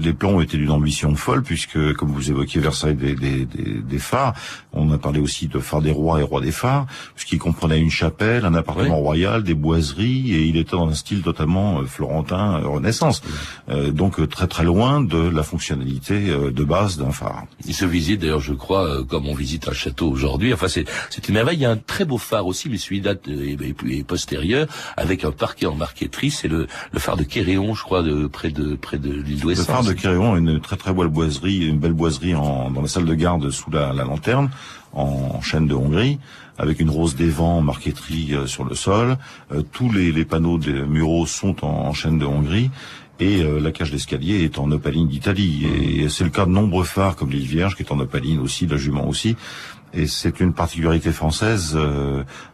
les 0.00 0.12
plans 0.12 0.32
ont 0.32 0.40
été 0.42 0.58
d'une 0.58 0.70
ambition 0.70 1.14
folle 1.14 1.42
puisque, 1.42 1.94
comme 1.94 2.10
vous 2.10 2.30
évoquiez 2.30 2.60
Versailles 2.60 2.94
des, 2.94 3.14
des, 3.14 3.46
des, 3.46 3.80
des 3.80 3.98
phares, 3.98 4.34
on 4.74 4.92
a 4.92 4.98
parlé 4.98 5.20
aussi 5.20 5.48
de 5.48 5.58
phare 5.60 5.80
des 5.80 5.92
rois 5.92 6.21
et 6.22 6.24
roi 6.24 6.40
des 6.40 6.52
phares, 6.52 6.86
puisqu'il 7.14 7.38
comprenait 7.38 7.78
une 7.78 7.90
chapelle, 7.90 8.44
un 8.44 8.54
appartement 8.54 8.96
royal, 8.96 9.42
des 9.42 9.54
boiseries, 9.54 10.32
et 10.34 10.42
il 10.42 10.56
était 10.56 10.76
dans 10.76 10.88
un 10.88 10.94
style 10.94 11.22
totalement 11.22 11.80
euh, 11.80 11.86
florentin 11.86 12.60
euh, 12.60 12.68
Renaissance. 12.68 13.22
Euh, 13.68 13.90
donc 13.90 14.28
très 14.28 14.46
très 14.46 14.64
loin 14.64 15.00
de 15.00 15.18
la 15.18 15.42
fonctionnalité 15.42 16.14
de 16.60 16.64
base 16.64 16.96
d'un 16.96 17.12
phare. 17.12 17.44
Il 17.66 17.74
se 17.74 17.84
visite 17.84 18.20
d'ailleurs, 18.20 18.40
je 18.40 18.54
crois, 18.54 19.04
comme 19.04 19.26
on 19.28 19.34
visite 19.34 19.68
un 19.68 19.72
château 19.72 20.08
aujourd'hui. 20.08 20.54
Enfin, 20.54 20.68
c'est 20.68 20.84
c'est 21.10 21.28
une 21.28 21.34
merveille. 21.34 21.58
Il 21.58 21.62
y 21.62 21.66
a 21.66 21.70
un 21.70 21.76
très 21.76 22.04
beau 22.04 22.18
phare 22.18 22.46
aussi, 22.46 22.68
mais 22.68 22.78
celui 22.78 23.00
date 23.00 23.28
est, 23.28 24.06
postérieur, 24.06 24.66
avec 24.96 25.24
un 25.24 25.32
parquet 25.32 25.66
en 25.66 25.74
marqueterie. 25.74 26.30
C'est 26.30 26.48
le, 26.48 26.66
le 26.92 26.98
phare 26.98 27.16
de 27.16 27.24
Kéréon, 27.24 27.74
je 27.74 27.82
crois, 27.82 28.02
de 28.02 28.26
près 28.26 28.50
de 28.50 28.74
près 28.74 28.98
de 28.98 29.10
l'île 29.10 29.40
d'Ouest. 29.40 29.60
Le 29.60 29.66
phare 29.66 29.84
de 29.84 29.92
Kéréon, 29.92 30.36
une 30.36 30.60
très 30.60 30.76
très 30.76 30.92
belle 30.92 31.08
boiserie, 31.08 31.66
une 31.66 31.78
belle 31.78 31.92
boiserie 31.92 32.34
en, 32.34 32.70
dans 32.70 32.82
la 32.82 32.88
salle 32.88 33.04
de 33.04 33.14
garde 33.14 33.50
sous 33.50 33.70
la, 33.70 33.92
la 33.92 34.04
lanterne 34.04 34.50
en 34.92 35.40
chaîne 35.40 35.66
de 35.66 35.74
Hongrie 35.74 36.18
avec 36.58 36.80
une 36.80 36.90
rose 36.90 37.16
des 37.16 37.28
vents 37.28 37.60
marqueterie 37.60 38.34
euh, 38.34 38.46
sur 38.46 38.64
le 38.64 38.74
sol. 38.74 39.16
Euh, 39.52 39.62
tous 39.72 39.90
les, 39.90 40.12
les, 40.12 40.24
panneaux 40.24 40.58
des 40.58 40.72
muraux 40.72 41.26
sont 41.26 41.64
en, 41.64 41.92
chaîne 41.92 42.18
de 42.18 42.24
Hongrie. 42.24 42.70
Et 43.20 43.42
euh, 43.42 43.60
la 43.60 43.72
cage 43.72 43.90
d'escalier 43.90 44.44
est 44.44 44.58
en 44.58 44.70
opaline 44.70 45.08
d'Italie. 45.08 45.66
Et 45.66 46.08
c'est 46.08 46.24
le 46.24 46.30
cas 46.30 46.46
de 46.46 46.50
nombreux 46.50 46.84
phares 46.84 47.16
comme 47.16 47.30
l'île 47.30 47.46
Vierge 47.46 47.76
qui 47.76 47.82
est 47.82 47.92
en 47.92 48.00
opaline 48.00 48.40
aussi, 48.40 48.66
la 48.66 48.76
Jument 48.76 49.08
aussi. 49.08 49.36
Et 49.94 50.06
c'est 50.06 50.40
une 50.40 50.54
particularité 50.54 51.12
française 51.12 51.78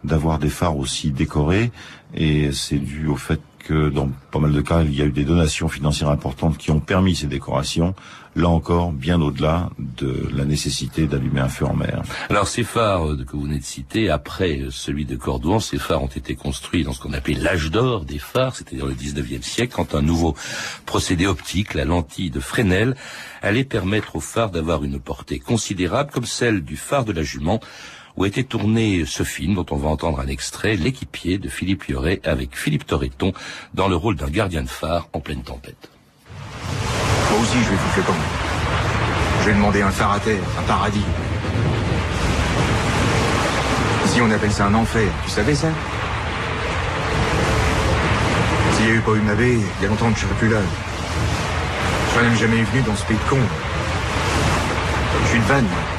d'avoir 0.02 0.40
des 0.40 0.48
phares 0.48 0.76
aussi 0.76 1.12
décorés. 1.12 1.70
Et 2.12 2.50
c'est 2.50 2.78
dû 2.78 3.06
au 3.06 3.14
fait 3.14 3.40
que 3.58 3.88
dans 3.90 4.08
pas 4.30 4.38
mal 4.38 4.52
de 4.52 4.60
cas, 4.60 4.82
il 4.82 4.94
y 4.94 5.02
a 5.02 5.04
eu 5.04 5.12
des 5.12 5.24
donations 5.24 5.68
financières 5.68 6.10
importantes 6.10 6.58
qui 6.58 6.70
ont 6.70 6.80
permis 6.80 7.16
ces 7.16 7.26
décorations, 7.26 7.94
là 8.36 8.48
encore, 8.48 8.92
bien 8.92 9.20
au-delà 9.20 9.70
de 9.78 10.28
la 10.32 10.44
nécessité 10.44 11.06
d'allumer 11.06 11.40
un 11.40 11.48
feu 11.48 11.66
en 11.66 11.74
mer. 11.74 12.02
Alors 12.30 12.48
ces 12.48 12.62
phares 12.62 13.16
que 13.26 13.32
vous 13.32 13.42
venez 13.42 13.58
de 13.58 13.64
citer, 13.64 14.10
après 14.10 14.60
celui 14.70 15.04
de 15.04 15.16
Cordouan, 15.16 15.60
ces 15.60 15.78
phares 15.78 16.02
ont 16.02 16.06
été 16.06 16.34
construits 16.34 16.84
dans 16.84 16.92
ce 16.92 17.00
qu'on 17.00 17.12
appelait 17.12 17.34
l'âge 17.34 17.70
d'or 17.70 18.04
des 18.04 18.18
phares, 18.18 18.54
c'est-à-dire 18.54 18.86
le 18.86 18.94
19e 18.94 19.42
siècle, 19.42 19.74
quand 19.74 19.94
un 19.94 20.02
nouveau 20.02 20.34
procédé 20.86 21.26
optique, 21.26 21.74
la 21.74 21.84
lentille 21.84 22.30
de 22.30 22.40
Fresnel, 22.40 22.96
allait 23.42 23.64
permettre 23.64 24.16
aux 24.16 24.20
phares 24.20 24.50
d'avoir 24.50 24.84
une 24.84 24.98
portée 24.98 25.38
considérable, 25.38 26.10
comme 26.12 26.26
celle 26.26 26.62
du 26.62 26.76
phare 26.76 27.04
de 27.04 27.12
la 27.12 27.22
Jument, 27.22 27.60
où 28.18 28.24
était 28.26 28.42
tourné 28.42 29.04
ce 29.06 29.22
film 29.22 29.54
dont 29.54 29.66
on 29.70 29.76
va 29.76 29.88
entendre 29.90 30.18
un 30.18 30.26
extrait, 30.26 30.74
L'équipier 30.74 31.38
de 31.38 31.48
Philippe 31.48 31.84
Lioré 31.84 32.20
avec 32.24 32.56
Philippe 32.56 32.84
Torreton 32.84 33.32
dans 33.74 33.86
le 33.86 33.94
rôle 33.94 34.16
d'un 34.16 34.26
gardien 34.26 34.62
de 34.62 34.68
phare 34.68 35.08
en 35.12 35.20
pleine 35.20 35.42
tempête. 35.42 35.88
Moi 37.30 37.40
aussi, 37.40 37.58
je 37.62 37.70
vais 37.70 37.76
foutre 37.76 37.96
le 37.98 38.02
camp. 38.02 38.18
Je 39.42 39.46
vais 39.46 39.54
demander 39.54 39.82
un 39.82 39.90
phare 39.92 40.12
à 40.12 40.18
terre, 40.18 40.42
un 40.58 40.62
paradis. 40.62 41.04
Ici, 44.06 44.20
on 44.20 44.30
appelle 44.32 44.52
ça 44.52 44.66
un 44.66 44.74
enfer. 44.74 45.08
Tu 45.24 45.30
savais 45.30 45.54
ça? 45.54 45.68
S'il 48.72 48.86
n'y 48.86 48.92
a 48.92 48.94
eu 48.96 49.00
pas 49.00 49.12
eu 49.12 49.20
ma 49.20 49.34
baie, 49.36 49.54
il 49.54 49.82
y 49.82 49.86
a 49.86 49.88
longtemps 49.88 50.10
que 50.10 50.18
je 50.18 50.24
serais 50.24 50.34
plus 50.34 50.48
là. 50.48 50.58
Je 52.08 52.14
serais 52.14 52.24
même 52.24 52.36
jamais 52.36 52.62
venu 52.62 52.82
dans 52.82 52.96
ce 52.96 53.04
pays 53.04 53.16
de 53.16 53.30
con. 53.30 53.38
Je 55.22 55.28
suis 55.28 55.36
une 55.36 55.44
vanne. 55.44 55.97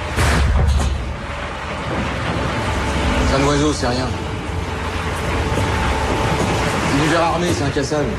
Un 3.35 3.43
oiseau, 3.47 3.73
c'est 3.73 3.87
rien. 3.87 4.07
L'hiver 7.01 7.21
armé, 7.21 7.47
c'est 7.55 7.63
incassable. 7.63 8.09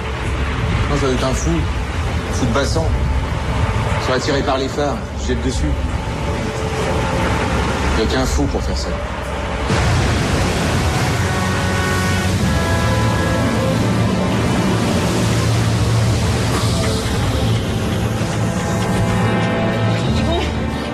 Non, 0.89 0.97
ça 0.97 1.07
doit 1.07 1.15
être 1.15 1.27
un 1.27 1.35
fou. 1.35 1.51
Un 1.51 2.35
fou 2.35 2.47
de 2.47 2.53
bassan. 2.53 2.85
Soit 4.07 4.15
attiré 4.17 4.43
par 4.43 4.59
les 4.59 4.69
phares, 4.69 4.97
je 5.21 5.29
jette 5.29 5.45
dessus. 5.45 5.71
Il 7.99 8.07
n'y 8.07 8.11
a 8.11 8.17
qu'un 8.17 8.25
fou 8.25 8.45
pour 8.45 8.63
faire 8.63 8.77
ça. 8.77 8.89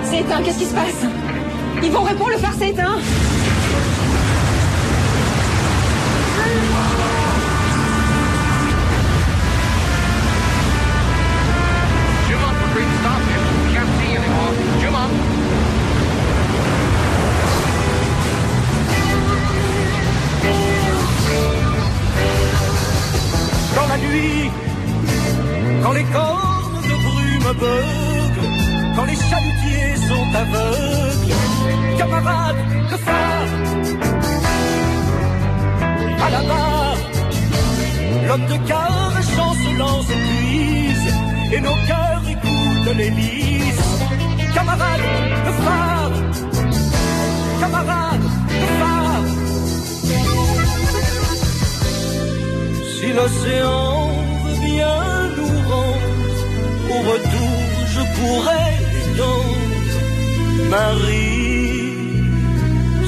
C'est 0.03 0.33
un, 0.33 0.41
qu'est-ce 0.41 0.57
qui 0.57 0.65
se 0.65 0.73
passe? 0.73 1.05
Ils 1.83 1.91
vont 1.91 2.01
répondre, 2.01 2.31
le 2.31 2.37
phare 2.37 2.53
s'est 2.57 2.69
éteint 2.69 2.97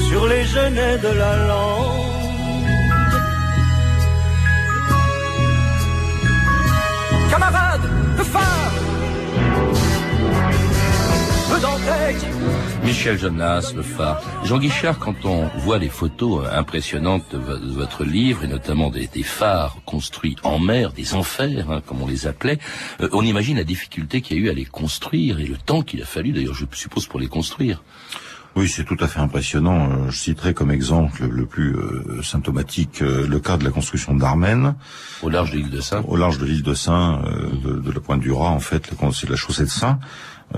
Sur 0.08 0.26
les 0.26 0.44
genêts 0.44 0.98
de 0.98 1.12
la 1.22 1.36
lande. 1.48 2.00
Camarades 7.30 7.88
de 8.18 8.24
phare, 8.24 8.72
d'antenne, 11.62 12.22
Michel 12.84 13.18
Jonas, 13.18 13.72
le 13.76 13.82
phare. 13.82 14.20
Jean 14.44 14.58
Guichard, 14.58 14.98
quand 14.98 15.24
on 15.24 15.46
voit 15.58 15.78
les 15.78 15.88
photos 15.88 16.44
euh, 16.46 16.58
impressionnantes 16.58 17.24
de, 17.32 17.38
vo- 17.38 17.58
de 17.58 17.72
votre 17.72 18.04
livre, 18.04 18.42
et 18.44 18.48
notamment 18.48 18.90
des, 18.90 19.06
des 19.06 19.22
phares 19.22 19.76
construits 19.84 20.36
en 20.42 20.58
mer, 20.58 20.92
des 20.92 21.14
enfers, 21.14 21.70
hein, 21.70 21.82
comme 21.86 22.02
on 22.02 22.06
les 22.06 22.26
appelait, 22.26 22.58
euh, 23.00 23.08
on 23.12 23.22
imagine 23.22 23.58
la 23.58 23.64
difficulté 23.64 24.22
qu'il 24.22 24.38
y 24.38 24.40
a 24.40 24.42
eu 24.44 24.48
à 24.50 24.54
les 24.54 24.64
construire 24.64 25.40
et 25.40 25.46
le 25.46 25.56
temps 25.56 25.82
qu'il 25.82 26.02
a 26.02 26.06
fallu, 26.06 26.32
d'ailleurs, 26.32 26.54
je 26.54 26.64
suppose, 26.72 27.06
pour 27.06 27.20
les 27.20 27.28
construire. 27.28 27.82
Oui, 28.56 28.68
c'est 28.68 28.84
tout 28.84 28.96
à 28.98 29.06
fait 29.06 29.20
impressionnant. 29.20 29.90
Euh, 29.90 30.10
Je 30.10 30.18
citerai 30.18 30.54
comme 30.54 30.70
exemple 30.72 31.24
le 31.26 31.46
plus 31.46 31.76
euh, 31.76 32.22
symptomatique 32.22 33.02
euh, 33.02 33.26
le 33.28 33.38
cas 33.40 33.56
de 33.58 33.64
la 33.64 33.70
construction 33.70 34.14
d'Armen 34.14 34.74
Au 35.22 35.28
large 35.28 35.52
de 35.52 35.58
l'île 35.58 35.70
de 35.70 35.80
Saint. 35.80 36.02
au 36.08 36.16
large 36.16 36.38
de 36.38 36.46
l'île 36.46 36.62
de 36.62 36.74
Saint, 36.74 37.22
euh, 37.24 37.50
de, 37.62 37.78
de 37.80 37.90
la 37.92 38.00
pointe 38.00 38.20
du 38.20 38.32
Raz, 38.32 38.48
en 38.48 38.58
fait, 38.58 38.90
c'est 39.12 39.30
la 39.30 39.36
chaussée 39.36 39.64
de 39.64 39.68
Saint. 39.68 40.00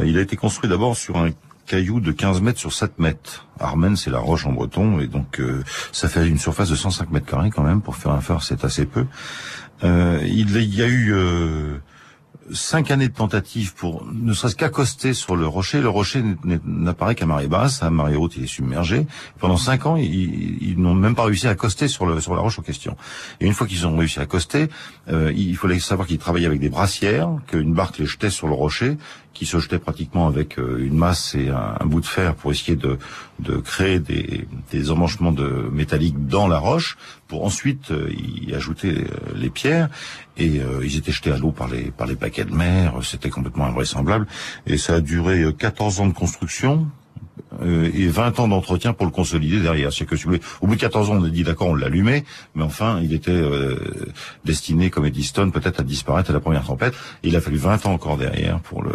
Il 0.02 0.16
a 0.16 0.22
été 0.22 0.36
construit 0.36 0.70
d'abord 0.70 0.96
sur 0.96 1.18
un 1.18 1.28
caillou 1.72 2.00
de 2.00 2.12
15 2.12 2.42
mètres 2.42 2.58
sur 2.58 2.70
7 2.70 2.98
mètres. 2.98 3.46
Armen, 3.58 3.96
c'est 3.96 4.10
la 4.10 4.18
roche 4.18 4.44
en 4.44 4.52
breton, 4.52 5.00
et 5.00 5.06
donc 5.06 5.40
euh, 5.40 5.64
ça 5.90 6.06
fait 6.06 6.28
une 6.28 6.36
surface 6.36 6.68
de 6.68 6.74
105 6.76 7.10
mètres 7.10 7.24
carrés 7.24 7.48
quand 7.48 7.62
même. 7.62 7.80
Pour 7.80 7.96
faire 7.96 8.12
un 8.12 8.20
phare, 8.20 8.42
c'est 8.42 8.62
assez 8.62 8.84
peu. 8.84 9.06
Euh, 9.82 10.20
il 10.22 10.54
y 10.74 10.82
a 10.82 10.86
eu 10.86 11.14
euh, 11.14 11.78
cinq 12.52 12.90
années 12.90 13.08
de 13.08 13.14
tentatives 13.14 13.74
pour 13.74 14.06
ne 14.12 14.32
serait-ce 14.32 14.56
qu'accoster 14.56 15.14
sur 15.14 15.36
le 15.36 15.46
rocher. 15.46 15.80
Le 15.80 15.88
rocher 15.88 16.22
n'apparaît 16.44 17.14
qu'à 17.14 17.26
marée 17.26 17.46
basse, 17.46 17.82
à 17.82 17.90
marée 17.90 18.16
haute 18.16 18.36
il 18.36 18.44
est 18.44 18.48
submergé. 18.48 19.06
Pendant 19.38 19.56
cinq 19.56 19.86
ans, 19.86 19.96
ils, 19.96 20.74
n'ont 20.76 20.94
même 20.94 21.14
pas 21.14 21.24
réussi 21.24 21.46
à 21.46 21.50
accoster 21.50 21.88
sur 21.88 22.06
la 22.06 22.40
roche 22.40 22.58
en 22.58 22.62
question. 22.62 22.96
Et 23.40 23.46
une 23.46 23.54
fois 23.54 23.66
qu'ils 23.66 23.86
ont 23.86 23.96
réussi 23.96 24.18
à 24.18 24.22
accoster, 24.22 24.68
euh, 25.08 25.32
il 25.34 25.56
fallait 25.56 25.78
savoir 25.78 26.06
qu'ils 26.06 26.18
travaillaient 26.18 26.46
avec 26.46 26.60
des 26.60 26.68
brassières, 26.68 27.30
qu'une 27.46 27.72
barque 27.72 27.98
les 27.98 28.06
jetait 28.06 28.30
sur 28.30 28.46
le 28.46 28.54
rocher, 28.54 28.96
qui 29.34 29.46
se 29.46 29.58
jetait 29.58 29.78
pratiquement 29.78 30.26
avec 30.26 30.58
euh, 30.58 30.84
une 30.84 30.96
masse 30.96 31.34
et 31.34 31.48
un, 31.48 31.84
bout 31.86 32.00
de 32.00 32.06
fer 32.06 32.34
pour 32.34 32.52
essayer 32.52 32.76
de, 32.76 32.98
de 33.38 33.56
créer 33.56 33.98
des, 33.98 34.46
des 34.70 34.90
emmanchements 34.90 35.32
de 35.32 35.68
métalliques 35.72 36.26
dans 36.26 36.48
la 36.48 36.58
roche, 36.58 36.96
pour 37.28 37.44
ensuite 37.44 37.90
euh, 37.90 38.12
y 38.12 38.54
ajouter 38.54 38.90
euh, 38.90 39.32
les 39.34 39.50
pierres. 39.50 39.88
Et 40.38 40.60
ils 40.82 40.96
étaient 40.96 41.12
jetés 41.12 41.30
à 41.30 41.36
l'eau 41.36 41.52
par 41.52 41.68
les, 41.68 41.90
par 41.90 42.06
les 42.06 42.16
paquets 42.16 42.46
de 42.46 42.54
mer, 42.54 42.94
c'était 43.02 43.28
complètement 43.28 43.66
invraisemblable. 43.66 44.26
Et 44.66 44.78
ça 44.78 44.94
a 44.94 45.00
duré 45.00 45.42
euh, 45.42 45.52
14 45.52 46.00
ans 46.00 46.06
de 46.06 46.14
construction, 46.14 46.86
euh, 47.62 47.90
et 47.94 48.06
20 48.08 48.40
ans 48.40 48.48
d'entretien 48.48 48.92
pour 48.92 49.06
le 49.06 49.12
consolider 49.12 49.60
derrière. 49.60 49.92
C'est 49.92 50.04
que 50.06 50.16
si 50.16 50.24
vous 50.24 50.30
voulez, 50.30 50.42
au 50.60 50.66
bout 50.66 50.74
de 50.76 50.80
14 50.80 51.10
ans, 51.10 51.16
on 51.20 51.24
a 51.24 51.28
dit 51.28 51.42
d'accord, 51.44 51.68
on 51.68 51.74
l'allumait, 51.74 52.24
mais 52.54 52.62
enfin, 52.62 53.00
il 53.02 53.12
était 53.12 53.30
euh, 53.30 53.76
destiné, 54.44 54.90
comme 54.90 55.04
Eddystone, 55.06 55.52
peut-être 55.52 55.80
à 55.80 55.82
disparaître 55.82 56.30
à 56.30 56.32
la 56.32 56.40
première 56.40 56.64
tempête. 56.64 56.94
Et 57.22 57.28
il 57.28 57.36
a 57.36 57.40
fallu 57.40 57.56
20 57.58 57.86
ans 57.86 57.92
encore 57.92 58.16
derrière 58.16 58.60
pour 58.60 58.82
le 58.82 58.92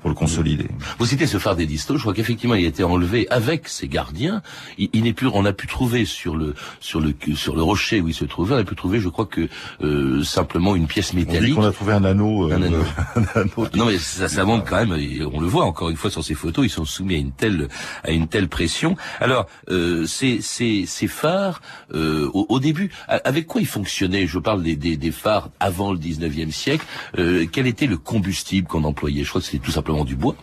pour 0.00 0.10
le 0.10 0.14
consolider. 0.14 0.68
Vous 0.98 1.06
citez 1.06 1.26
ce 1.26 1.38
phare 1.38 1.56
d'Eddystone, 1.56 1.96
je 1.96 2.02
crois 2.02 2.14
qu'effectivement 2.14 2.54
il 2.54 2.64
a 2.64 2.68
été 2.68 2.84
enlevé 2.84 3.26
avec 3.30 3.68
ses 3.68 3.88
gardiens. 3.88 4.42
Il, 4.78 4.88
il 4.92 5.02
n'est 5.02 5.12
plus, 5.12 5.28
on 5.32 5.44
a 5.44 5.52
pu 5.52 5.66
trouver 5.66 6.04
sur 6.04 6.36
le 6.36 6.54
sur 6.80 7.00
le 7.00 7.14
sur 7.34 7.56
le 7.56 7.62
rocher 7.62 8.00
où 8.00 8.08
il 8.08 8.14
se 8.14 8.24
trouvait, 8.24 8.54
on 8.54 8.58
a 8.58 8.64
pu 8.64 8.74
trouver, 8.76 9.00
je 9.00 9.08
crois 9.08 9.26
que 9.26 9.48
euh, 9.82 10.22
simplement 10.22 10.76
une 10.76 10.86
pièce 10.86 11.10
On 11.12 11.18
dit 11.18 11.26
métallique. 11.26 11.54
qu'on 11.54 11.64
a 11.64 11.72
trouvé 11.72 11.92
un 11.94 12.04
anneau. 12.04 12.50
euh, 12.50 12.54
Un 12.56 12.62
anneau. 12.62 12.82
un 13.16 13.40
anneau 13.40 13.68
Non 13.74 13.86
mais 13.86 13.98
ça, 13.98 14.28
ça 14.28 14.44
montre 14.44 14.64
quand 14.64 14.84
même, 14.84 14.96
on 15.32 15.40
le 15.40 15.46
voit 15.46 15.64
encore 15.64 15.90
une 15.90 15.96
fois 15.96 16.10
sur 16.10 16.22
ces 16.24 16.34
photos, 16.34 16.64
ils 16.66 16.70
sont 16.70 16.84
soumis 16.84 17.14
à 17.16 17.18
une 17.18 17.32
telle 17.32 17.68
à 18.04 18.10
une 18.10 18.28
telle 18.28 18.48
pression. 18.48 18.96
Alors 19.20 19.46
euh, 19.70 20.06
ces, 20.06 20.40
ces, 20.40 20.84
ces 20.86 21.06
phares, 21.08 21.60
euh, 21.94 22.28
au, 22.34 22.46
au 22.48 22.60
début, 22.60 22.90
avec 23.08 23.46
quoi 23.46 23.60
ils 23.60 23.66
fonctionnaient? 23.66 24.26
Je 24.26 24.38
parle 24.38 24.62
des, 24.62 24.76
des, 24.76 24.96
des 24.96 25.10
phares 25.12 25.50
avant 25.60 25.92
le 25.92 25.98
19e 25.98 26.50
siècle. 26.50 26.84
Euh, 27.18 27.46
quel 27.50 27.66
était 27.66 27.86
le 27.86 27.96
combustible 27.96 28.66
qu'on 28.68 28.84
employait? 28.84 29.24
Je 29.24 29.28
crois 29.28 29.40
que 29.40 29.46
c'était 29.46 29.64
tout 29.64 29.70
simplement 29.72 30.04
du 30.04 30.16
bois. 30.16 30.36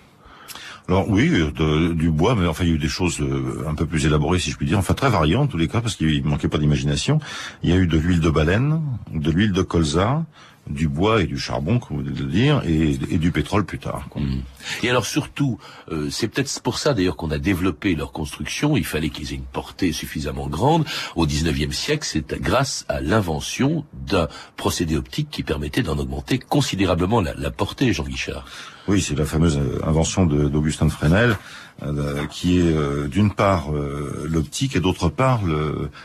Alors 0.88 1.10
oui, 1.10 1.30
de- 1.30 1.94
du 1.94 2.12
bois, 2.12 2.36
mais 2.36 2.46
enfin 2.46 2.64
il 2.64 2.70
y 2.70 2.72
a 2.72 2.76
eu 2.76 2.80
des 2.80 2.88
choses 2.88 3.20
euh, 3.20 3.66
un 3.68 3.74
peu 3.74 3.88
plus 3.88 4.06
élaborées, 4.06 4.38
si 4.38 4.52
je 4.52 4.56
puis 4.56 4.68
dire, 4.68 4.78
enfin 4.78 4.94
très 4.94 5.10
variées 5.10 5.36
en 5.36 5.48
tous 5.48 5.58
les 5.58 5.68
cas, 5.68 5.82
parce 5.82 5.96
qu'il 5.96 6.24
manquait 6.24 6.48
pas 6.48 6.60
d'imagination. 6.60 7.20
Il 7.64 7.72
y 7.72 7.74
a 7.74 7.78
eu 7.78 7.88
de 7.88 7.98
l'huile 7.98 8.20
de 8.20 8.30
baleine, 8.30 8.82
de 9.12 9.32
l'huile 9.32 9.52
de 9.52 9.64
colza, 9.64 10.24
du 10.68 10.88
bois 10.88 11.22
et 11.22 11.26
du 11.26 11.38
charbon, 11.38 11.80
comme 11.80 11.98
vous 11.98 12.04
venez 12.04 12.16
de 12.16 12.24
le 12.24 12.32
dire, 12.32 12.62
et, 12.66 12.92
et 13.10 13.18
du 13.18 13.32
pétrole 13.32 13.66
plus 13.66 13.80
tard. 13.80 14.08
quoi. 14.10 14.22
Mm. 14.22 14.42
Et 14.84 14.90
alors 14.90 15.06
surtout, 15.06 15.60
euh, 15.92 16.10
c'est 16.10 16.28
peut-être 16.28 16.62
pour 16.62 16.80
ça 16.80 16.94
d'ailleurs 16.94 17.16
qu'on 17.16 17.32
a 17.32 17.38
développé 17.38 17.96
leur 17.96 18.12
construction. 18.12 18.78
Il 18.78 18.86
fallait 18.86 19.10
qu'ils 19.10 19.34
aient 19.34 19.38
une 19.38 19.44
portée 19.44 19.92
suffisamment 19.92 20.48
grande. 20.48 20.86
Au 21.16 21.26
19e 21.26 21.72
siècle, 21.72 22.06
c'est 22.10 22.40
grâce 22.42 22.86
à 22.90 23.02
l'invention 23.02 23.86
d'un 23.94 24.28
procédé 24.58 24.98
optique 24.98 25.30
qui 25.30 25.44
permettait 25.44 25.84
d'en 25.84 25.98
augmenter 25.98 26.40
considérablement 26.40 27.22
la, 27.22 27.34
la 27.36 27.52
portée, 27.52 27.94
Jean 27.94 28.04
Guichard. 28.04 28.46
Oui, 28.88 29.02
c'est 29.02 29.18
la 29.18 29.26
fameuse 29.26 29.58
euh, 29.58 29.80
invention 29.84 30.26
d'Augustin 30.26 30.86
de, 30.86 30.92
Fresnel, 30.92 31.38
qui 32.32 32.60
est 32.60 32.74
euh, 32.74 33.08
d'une 33.08 33.34
part 33.34 33.74
euh, 33.74 34.28
l'optique 34.32 34.76
et 34.76 34.80
d'autre 34.80 35.10
part 35.10 35.42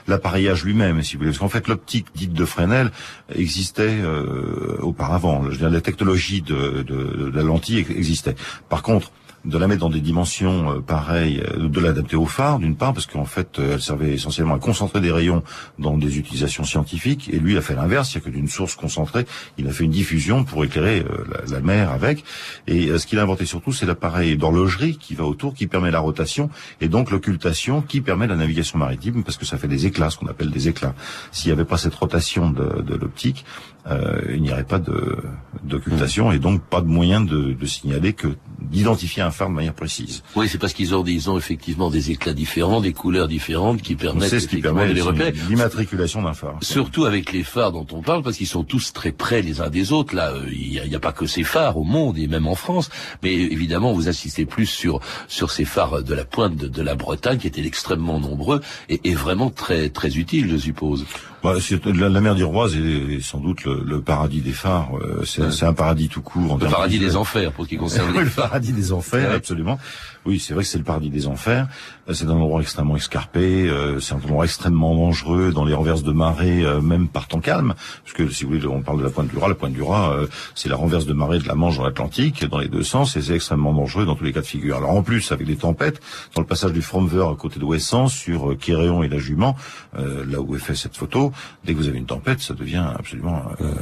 l'appareillage 0.08 0.64
lui-même, 0.64 1.02
si 1.02 1.14
vous 1.14 1.20
voulez. 1.20 1.30
Parce 1.30 1.38
qu'en 1.38 1.48
fait, 1.48 1.68
l'optique 1.68 2.06
dite 2.14 2.32
de 2.32 2.44
Fresnel 2.44 2.90
existait 3.34 3.98
euh, 4.02 4.76
auparavant. 4.82 5.44
Je 5.44 5.50
veux 5.50 5.56
dire, 5.58 5.70
la 5.70 5.80
technologie 5.80 6.42
de, 6.42 6.82
de- 6.82 7.30
de 7.30 7.32
la 7.34 7.42
lentille 7.42 7.78
ex- 7.78 7.90
existait. 7.90 8.34
Par 8.68 8.82
contre, 8.82 9.12
de 9.44 9.56
la 9.56 9.66
mettre 9.66 9.80
dans 9.80 9.90
des 9.90 10.00
dimensions 10.00 10.72
euh, 10.72 10.80
pareilles, 10.80 11.40
euh, 11.40 11.68
de 11.68 11.80
l'adapter 11.80 12.16
au 12.16 12.26
phare, 12.26 12.58
d'une 12.58 12.76
part, 12.76 12.92
parce 12.92 13.06
qu'en 13.06 13.24
fait, 13.24 13.58
euh, 13.58 13.74
elle 13.74 13.80
servait 13.80 14.12
essentiellement 14.12 14.54
à 14.54 14.58
concentrer 14.58 15.00
des 15.00 15.10
rayons 15.10 15.42
dans 15.78 15.96
des 15.96 16.18
utilisations 16.18 16.64
scientifiques, 16.64 17.30
et 17.32 17.38
lui, 17.38 17.56
a 17.56 17.62
fait 17.62 17.74
l'inverse, 17.74 18.10
c'est-à-dire 18.10 18.30
que 18.30 18.36
d'une 18.36 18.48
source 18.48 18.74
concentrée, 18.74 19.24
il 19.56 19.66
a 19.66 19.72
fait 19.72 19.84
une 19.84 19.90
diffusion 19.90 20.44
pour 20.44 20.64
éclairer 20.64 21.00
euh, 21.00 21.24
la, 21.48 21.56
la 21.56 21.60
mer 21.60 21.90
avec, 21.90 22.22
et 22.66 22.98
ce 22.98 23.06
qu'il 23.06 23.18
a 23.18 23.22
inventé 23.22 23.46
surtout, 23.46 23.72
c'est 23.72 23.86
l'appareil 23.86 24.36
d'horlogerie 24.36 24.98
qui 24.98 25.14
va 25.14 25.24
autour, 25.24 25.54
qui 25.54 25.66
permet 25.66 25.90
la 25.90 26.00
rotation, 26.00 26.50
et 26.80 26.88
donc 26.88 27.10
l'occultation, 27.10 27.80
qui 27.80 28.02
permet 28.02 28.26
la 28.26 28.36
navigation 28.36 28.78
maritime, 28.78 29.24
parce 29.24 29.38
que 29.38 29.46
ça 29.46 29.56
fait 29.56 29.68
des 29.68 29.86
éclats, 29.86 30.10
ce 30.10 30.18
qu'on 30.18 30.26
appelle 30.26 30.50
des 30.50 30.68
éclats. 30.68 30.94
S'il 31.32 31.48
n'y 31.48 31.52
avait 31.52 31.64
pas 31.64 31.78
cette 31.78 31.94
rotation 31.94 32.50
de, 32.50 32.82
de 32.82 32.94
l'optique, 32.94 33.44
euh, 33.86 34.20
il 34.34 34.42
n'y 34.42 34.52
aurait 34.52 34.64
pas 34.64 34.78
de 34.78 35.18
d'occultation, 35.62 36.32
et 36.32 36.38
donc 36.38 36.62
pas 36.62 36.80
de 36.80 36.86
moyen 36.86 37.20
de, 37.20 37.52
de 37.52 37.66
signaler 37.66 38.12
que 38.12 38.28
d'identifier 38.60 39.22
un 39.22 39.30
phare 39.30 39.48
de 39.48 39.54
manière 39.54 39.74
précise. 39.74 40.22
Oui, 40.36 40.48
c'est 40.48 40.58
parce 40.58 40.72
qu'ils 40.72 40.94
ont, 40.94 41.04
ils 41.04 41.28
ont 41.30 41.36
effectivement 41.36 41.90
des 41.90 42.10
éclats 42.10 42.32
différents, 42.32 42.80
des 42.80 42.92
couleurs 42.92 43.28
différentes 43.28 43.82
qui 43.82 43.94
permettent 43.94 44.30
C'est 44.30 44.40
ce 44.40 44.48
qui 44.48 44.60
permet 44.60 44.88
de 44.88 44.92
les 44.92 45.00
repérer. 45.02 45.32
l'immatriculation 45.48 46.22
d'un 46.22 46.32
phare. 46.32 46.56
Surtout 46.62 47.04
avec 47.04 47.32
les 47.32 47.42
phares 47.42 47.72
dont 47.72 47.86
on 47.92 48.00
parle, 48.02 48.22
parce 48.22 48.36
qu'ils 48.36 48.46
sont 48.46 48.64
tous 48.64 48.92
très 48.92 49.12
près 49.12 49.42
les 49.42 49.60
uns 49.60 49.70
des 49.70 49.92
autres. 49.92 50.14
Là, 50.14 50.32
euh, 50.32 50.46
il 50.52 50.70
n'y 50.70 50.94
a, 50.94 50.96
a 50.96 51.00
pas 51.00 51.12
que 51.12 51.26
ces 51.26 51.42
phares 51.44 51.76
au 51.76 51.84
monde 51.84 52.16
et 52.18 52.26
même 52.26 52.46
en 52.46 52.54
France, 52.54 52.90
mais 53.22 53.34
évidemment, 53.34 53.92
vous 53.92 54.08
insistez 54.08 54.44
plus 54.46 54.66
sur 54.66 55.00
sur 55.28 55.50
ces 55.50 55.64
phares 55.64 56.02
de 56.02 56.14
la 56.14 56.24
pointe 56.24 56.56
de, 56.56 56.68
de 56.68 56.82
la 56.82 56.94
Bretagne 56.94 57.38
qui 57.38 57.46
étaient 57.46 57.64
extrêmement 57.66 58.18
nombreux 58.20 58.60
et, 58.88 59.00
et 59.04 59.14
vraiment 59.14 59.50
très 59.50 59.88
très 59.90 60.16
utiles, 60.16 60.48
je 60.50 60.56
suppose. 60.56 61.04
Bah, 61.42 61.54
la, 61.86 62.08
la 62.08 62.20
mer 62.20 62.34
d'Iroise 62.34 62.76
est, 62.76 63.14
est 63.16 63.20
sans 63.20 63.38
doute 63.38 63.64
le, 63.64 63.82
le, 63.84 64.00
paradis 64.02 64.42
des 64.42 64.52
phares. 64.52 64.90
euh, 65.00 65.24
c'est 65.24 65.64
un 65.64 65.72
paradis 65.72 66.08
tout 66.08 66.20
court. 66.20 66.52
en 66.52 66.58
Le 66.58 66.66
paradis 66.66 66.98
des 66.98 67.16
enfers, 67.16 67.52
pour 67.52 67.64
ce 67.64 67.70
qui 67.70 67.76
concerne 67.78 68.10
Oui, 68.14 68.18
les 68.18 68.24
le 68.24 68.30
paradis 68.30 68.72
des 68.72 68.92
enfers, 68.92 69.32
absolument. 69.32 69.78
Oui, 70.26 70.38
c'est 70.38 70.52
vrai 70.52 70.64
que 70.64 70.68
c'est 70.68 70.78
le 70.78 70.84
paradis 70.84 71.08
des 71.08 71.26
enfers. 71.26 71.66
Euh, 72.08 72.12
C'est 72.12 72.26
un 72.26 72.30
endroit 72.30 72.60
extrêmement 72.60 72.96
escarpé, 72.96 73.68
euh, 73.68 74.00
c'est 74.00 74.12
un 74.12 74.18
endroit 74.18 74.44
extrêmement 74.44 74.94
dangereux 74.94 75.50
dans 75.52 75.64
les 75.64 75.72
renverses 75.72 76.02
de 76.02 76.12
marée, 76.12 76.62
euh, 76.62 76.80
même 76.82 77.08
par 77.08 77.26
temps 77.26 77.40
calme. 77.40 77.74
Parce 78.04 78.12
que 78.12 78.28
si 78.28 78.44
vous 78.44 78.50
voulez, 78.50 78.66
on 78.66 78.82
parle 78.82 78.98
de 78.98 79.04
la 79.04 79.10
pointe 79.10 79.28
du 79.28 79.38
Raz. 79.38 79.48
La 79.48 79.54
pointe 79.54 79.72
du 79.72 79.82
Raz, 79.82 80.10
euh, 80.10 80.26
c'est 80.54 80.68
la 80.68 80.76
renverse 80.76 81.06
de 81.06 81.14
marée 81.14 81.38
de 81.38 81.48
la 81.48 81.54
Manche 81.54 81.78
dans 81.78 81.84
l'Atlantique, 81.84 82.44
dans 82.44 82.58
les 82.58 82.68
deux 82.68 82.82
sens, 82.82 83.16
et 83.16 83.22
c'est 83.22 83.34
extrêmement 83.34 83.72
dangereux 83.72 84.04
dans 84.04 84.14
tous 84.14 84.24
les 84.24 84.32
cas 84.34 84.42
de 84.42 84.46
figure. 84.46 84.76
Alors 84.76 84.90
en 84.90 85.02
plus, 85.02 85.32
avec 85.32 85.46
des 85.46 85.56
tempêtes, 85.56 86.00
dans 86.34 86.42
le 86.42 86.46
passage 86.46 86.72
du 86.72 86.82
Fromver 86.82 87.26
à 87.32 87.36
côté 87.36 87.58
de 87.58 87.64
Ouessant, 87.64 88.08
sur 88.08 88.50
euh, 88.50 88.56
Quéréon 88.56 89.02
et 89.02 89.08
la 89.08 89.18
Jument, 89.18 89.56
euh, 89.96 90.26
là 90.26 90.40
où 90.42 90.54
est 90.54 90.58
fait 90.58 90.74
cette 90.74 90.96
photo, 90.96 91.32
dès 91.64 91.72
que 91.72 91.78
vous 91.78 91.88
avez 91.88 91.98
une 91.98 92.06
tempête, 92.06 92.40
ça 92.40 92.52
devient 92.52 92.84
absolument 92.98 93.42
euh, 93.62 93.72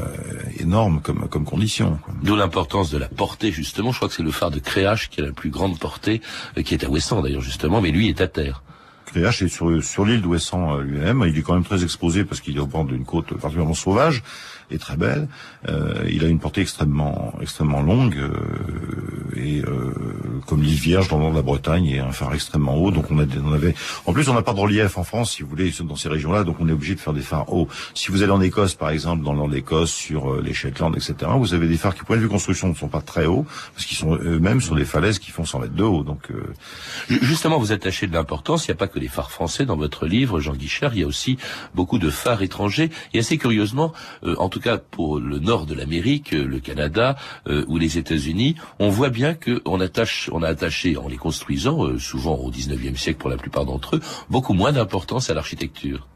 énorme 0.61 1.01
comme, 1.03 1.29
comme 1.29 1.45
condition. 1.45 1.99
D'où 2.23 2.37
l'importance 2.37 2.91
de 2.91 2.99
la 2.99 3.09
portée, 3.09 3.51
justement. 3.51 3.91
Je 3.91 3.97
crois 3.97 4.09
que 4.09 4.15
c'est 4.15 4.23
le 4.23 4.31
phare 4.31 4.53
de 4.53 4.61
Créache 4.61 5.09
qui 5.09 5.21
a 5.21 5.25
la 5.25 5.33
plus 5.33 5.51
grande 5.51 5.79
portée, 5.79 6.21
euh, 6.21 6.28
qui 6.65 6.75
est 6.75 6.85
à 6.85 6.89
Ouessant 6.89 7.23
d'ailleurs, 7.23 7.43
justement, 7.43 7.81
mais 7.81 7.91
lui 7.91 8.09
est 8.09 8.21
à 8.21 8.29
terre. 8.29 8.63
Créache 9.07 9.43
est 9.43 9.49
sur, 9.49 9.83
sur 9.83 10.05
l'île 10.05 10.21
d'Ouessant 10.21 10.77
euh, 10.77 10.83
lui-même. 10.83 11.25
Il 11.27 11.39
est 11.39 11.43
quand 11.43 11.55
même 11.55 11.65
très 11.65 11.83
exposé 11.83 12.25
parce 12.25 12.41
qu'il 12.41 12.57
est 12.57 12.61
au 12.61 12.67
bord 12.67 12.85
d'une 12.85 13.05
côte 13.05 13.35
particulièrement 13.35 13.75
sauvage 13.75 14.23
et 14.71 14.79
très 14.79 14.97
belle. 14.97 15.29
Euh, 15.69 16.05
il 16.11 16.25
a 16.25 16.29
une 16.29 16.39
portée 16.39 16.61
extrêmement 16.61 17.35
extrêmement 17.41 17.83
longue 17.83 18.17
euh, 18.17 18.33
et 19.37 19.63
euh, 19.63 19.93
comme 20.47 20.63
l'île 20.63 20.75
Vierge 20.79 21.09
dans 21.09 21.17
le 21.17 21.23
nord 21.25 21.33
de 21.33 21.37
la 21.37 21.43
Bretagne 21.43 21.87
et 21.87 21.99
un 22.01 22.13
phare 22.13 22.35
extrêmement 22.35 22.77
haut. 22.77 22.91
Donc 22.91 23.11
on, 23.11 23.19
a, 23.19 23.25
on 23.45 23.53
avait. 23.53 23.75
En 24.07 24.13
plus, 24.13 24.29
on 24.29 24.35
n'a 24.35 24.43
pas 24.43 24.53
de 24.55 24.61
relief 24.61 24.99
en 24.99 25.05
France, 25.05 25.33
si 25.33 25.43
vous 25.43 25.49
voulez, 25.49 25.73
dans 25.81 25.97
ces 25.97 26.09
régions-là. 26.09 26.45
Donc 26.45 26.57
on 26.61 26.69
est 26.69 26.73
obligé 26.73 26.95
de 26.95 27.01
faire 27.01 27.13
des 27.13 27.21
phares 27.23 27.53
hauts. 27.53 27.69
Si 27.95 28.11
vous 28.11 28.23
allez 28.23 28.33
en 28.33 28.41
Écosse, 28.41 28.75
par 28.75 28.91
exemple, 28.91 29.23
dans 29.25 29.33
le 29.33 29.39
nord 29.39 29.49
de 29.49 29.55
l'Écosse, 29.55 29.93
sur 29.93 30.41
les 30.41 30.55
Shetland, 30.55 30.95
etc., 30.97 31.15
vous 31.37 31.55
avez 31.55 31.69
des 31.69 31.77
phares 31.77 31.95
qui, 31.95 32.03
point 32.05 32.17
de 32.17 32.23
vue 32.23 32.29
construction, 32.29 32.69
ne 32.69 32.75
sont 32.75 32.89
pas 32.89 33.01
très 33.03 33.27
hauts 33.27 33.47
parce 33.75 33.87
qu'ils 33.87 33.97
sont 33.97 34.15
eux-mêmes 34.17 34.61
sur 34.61 34.75
des 34.75 34.85
falaises 34.85 35.19
qui 35.19 35.31
font 35.31 35.45
100 35.45 35.61
mètres 35.61 35.75
de 35.75 35.85
haut. 35.85 36.03
Donc 36.05 36.31
Ju- 37.09 37.19
Justement, 37.23 37.59
vous 37.59 37.73
attachez 37.73 38.07
de 38.07 38.13
l'importance. 38.15 38.67
Il 38.67 38.71
n'y 38.71 38.75
a 38.75 38.77
pas 38.79 38.89
que 38.89 38.99
les 38.99 39.09
phares 39.09 39.31
français 39.31 39.65
dans 39.67 39.77
votre 39.77 40.07
livre, 40.07 40.41
Jean 40.41 40.55
Guichard. 40.55 40.95
Il 40.95 41.01
y 41.01 41.05
a 41.05 41.07
aussi 41.07 41.39
beaucoup 41.75 41.99
de 41.99 42.11
phares 42.11 42.43
étrangers. 42.43 42.91
Et 43.15 43.21
assez 43.21 43.39
curieusement, 43.39 43.93
en 44.25 44.49
tout 44.49 44.58
cas 44.59 44.79
pour 44.79 45.19
le 45.21 45.39
nord 45.39 45.67
de 45.67 45.75
l'Amérique, 45.75 46.35
euh, 46.35 46.45
le 46.45 46.61
Canada 46.61 47.17
euh, 47.47 47.65
ou 47.69 47.79
les 47.79 47.99
États-Unis, 47.99 48.57
on 48.79 48.89
voit 48.89 49.11
bien 49.11 49.35
que 49.35 49.63
on 49.65 49.81
attache, 49.81 50.31
on 50.33 50.43
a 50.43 50.49
attaché 50.49 50.97
en 50.97 51.09
les 51.09 51.17
construisant, 51.17 51.85
euh, 51.85 51.99
souvent 51.99 52.37
au 52.37 52.51
19e 52.51 52.97
siècle 52.97 53.19
pour 53.19 53.31
la 53.31 53.37
plupart 53.37 53.65
d'entre 53.65 53.97
eux, 53.97 54.01
beaucoup 54.31 54.55
moins 54.55 54.73
d'importance 54.73 55.31
à 55.31 55.35
l'architecture. 55.35 56.07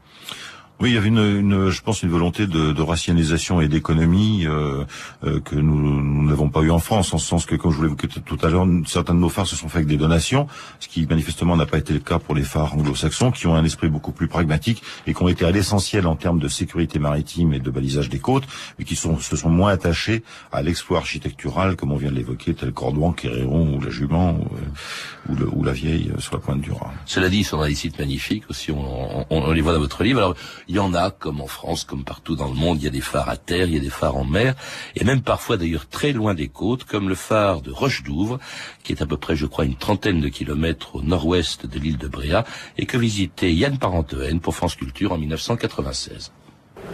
Oui, 0.79 0.89
il 0.89 0.95
y 0.95 0.97
avait 0.97 1.07
une, 1.07 1.19
une 1.19 1.69
je 1.69 1.81
pense, 1.81 2.03
une 2.03 2.09
volonté 2.09 2.45
de, 2.45 2.73
de 2.73 2.81
rationalisation 2.81 3.61
et 3.61 3.69
d'économie 3.69 4.45
euh, 4.47 4.83
euh, 5.23 5.39
que 5.39 5.55
nous 5.55 6.23
n'avons 6.23 6.49
pas 6.49 6.59
eu 6.61 6.71
en 6.71 6.79
France, 6.79 7.13
en 7.13 7.19
ce 7.19 7.27
sens 7.27 7.45
que, 7.45 7.55
comme 7.55 7.71
je 7.71 7.77
vous 7.77 7.83
l'évoquais 7.83 8.07
tout 8.07 8.37
à 8.41 8.49
l'heure, 8.49 8.67
certains 8.85 9.13
de 9.13 9.19
nos 9.19 9.29
phares 9.29 9.47
se 9.47 9.55
sont 9.55 9.69
faits 9.69 9.77
avec 9.77 9.87
des 9.87 9.95
donations, 9.97 10.47
ce 10.81 10.89
qui 10.89 11.05
manifestement 11.05 11.55
n'a 11.55 11.65
pas 11.67 11.77
été 11.77 11.93
le 11.93 11.99
cas 11.99 12.19
pour 12.19 12.35
les 12.35 12.41
phares 12.41 12.73
anglo-saxons, 12.73 13.31
qui 13.31 13.47
ont 13.47 13.55
un 13.55 13.63
esprit 13.63 13.87
beaucoup 13.87 14.11
plus 14.11 14.27
pragmatique 14.27 14.81
et 15.07 15.13
qui 15.13 15.23
ont 15.23 15.29
été 15.29 15.45
à 15.45 15.51
l'essentiel 15.51 16.05
en 16.05 16.15
termes 16.17 16.39
de 16.39 16.49
sécurité 16.49 16.99
maritime 16.99 17.53
et 17.53 17.59
de 17.59 17.69
balisage 17.69 18.09
des 18.09 18.19
côtes, 18.19 18.43
mais 18.77 18.83
qui 18.83 18.95
sont, 18.97 19.19
se 19.19 19.37
sont 19.37 19.49
moins 19.49 19.71
attachés 19.71 20.23
à 20.51 20.61
l'exploit 20.63 20.97
architectural, 20.97 21.77
comme 21.77 21.91
on 21.93 21.97
vient 21.97 22.11
de 22.11 22.15
l'évoquer, 22.15 22.55
tel 22.55 22.73
Cordouan, 22.73 23.13
Quéréon 23.13 23.75
ou 23.77 23.79
la 23.79 23.89
Jument 23.91 24.31
ou, 24.33 24.43
euh, 24.55 25.31
ou, 25.31 25.35
le- 25.35 25.49
ou 25.53 25.63
la 25.63 25.71
Vieille 25.71 26.11
euh, 26.13 26.19
sur 26.19 26.33
la 26.33 26.39
pointe 26.39 26.59
du 26.59 26.71
Raz. 26.71 26.91
Cela 27.05 27.29
dit, 27.29 27.37
ils 27.37 27.43
sont 27.45 27.57
dans 27.57 27.67
des 27.67 27.75
sites 27.75 27.97
magnifiques 27.99 28.43
aussi, 28.49 28.71
on, 28.71 29.21
on- 29.21 29.25
on 29.29 29.51
les 29.53 29.61
voit 29.61 29.73
dans 29.73 29.79
votre 29.79 30.03
livre. 30.03 30.35
Il 30.67 30.75
y 30.75 30.79
en 30.79 30.93
a, 30.93 31.11
comme 31.11 31.41
en 31.41 31.47
France, 31.47 31.83
comme 31.83 32.03
partout 32.03 32.35
dans 32.35 32.47
le 32.47 32.53
monde, 32.53 32.77
il 32.81 32.85
y 32.85 32.87
a 32.87 32.91
des 32.91 33.01
phares 33.01 33.29
à 33.29 33.37
terre, 33.37 33.67
il 33.67 33.73
y 33.73 33.77
a 33.77 33.81
des 33.81 33.89
phares 33.89 34.17
en 34.17 34.25
mer, 34.25 34.55
et 34.95 35.03
même 35.03 35.21
parfois 35.21 35.57
d'ailleurs 35.57 35.87
très 35.87 36.11
loin 36.11 36.33
des 36.33 36.47
côtes, 36.47 36.83
comme 36.83 37.09
le 37.09 37.15
phare 37.15 37.61
de 37.61 37.71
Roche 37.71 38.03
d'Ouvre, 38.03 38.39
qui 38.83 38.93
est 38.93 39.01
à 39.01 39.05
peu 39.05 39.17
près, 39.17 39.35
je 39.35 39.45
crois, 39.45 39.65
une 39.65 39.75
trentaine 39.75 40.21
de 40.21 40.29
kilomètres 40.29 40.95
au 40.95 41.01
nord-ouest 41.01 41.65
de 41.65 41.79
l'île 41.79 41.97
de 41.97 42.07
Bréa, 42.07 42.45
et 42.77 42.85
que 42.85 42.97
visitait 42.97 43.53
Yann 43.53 43.77
Parentoen 43.77 44.39
pour 44.39 44.55
France 44.55 44.75
Culture 44.75 45.11
en 45.11 45.17
1996. 45.17 46.31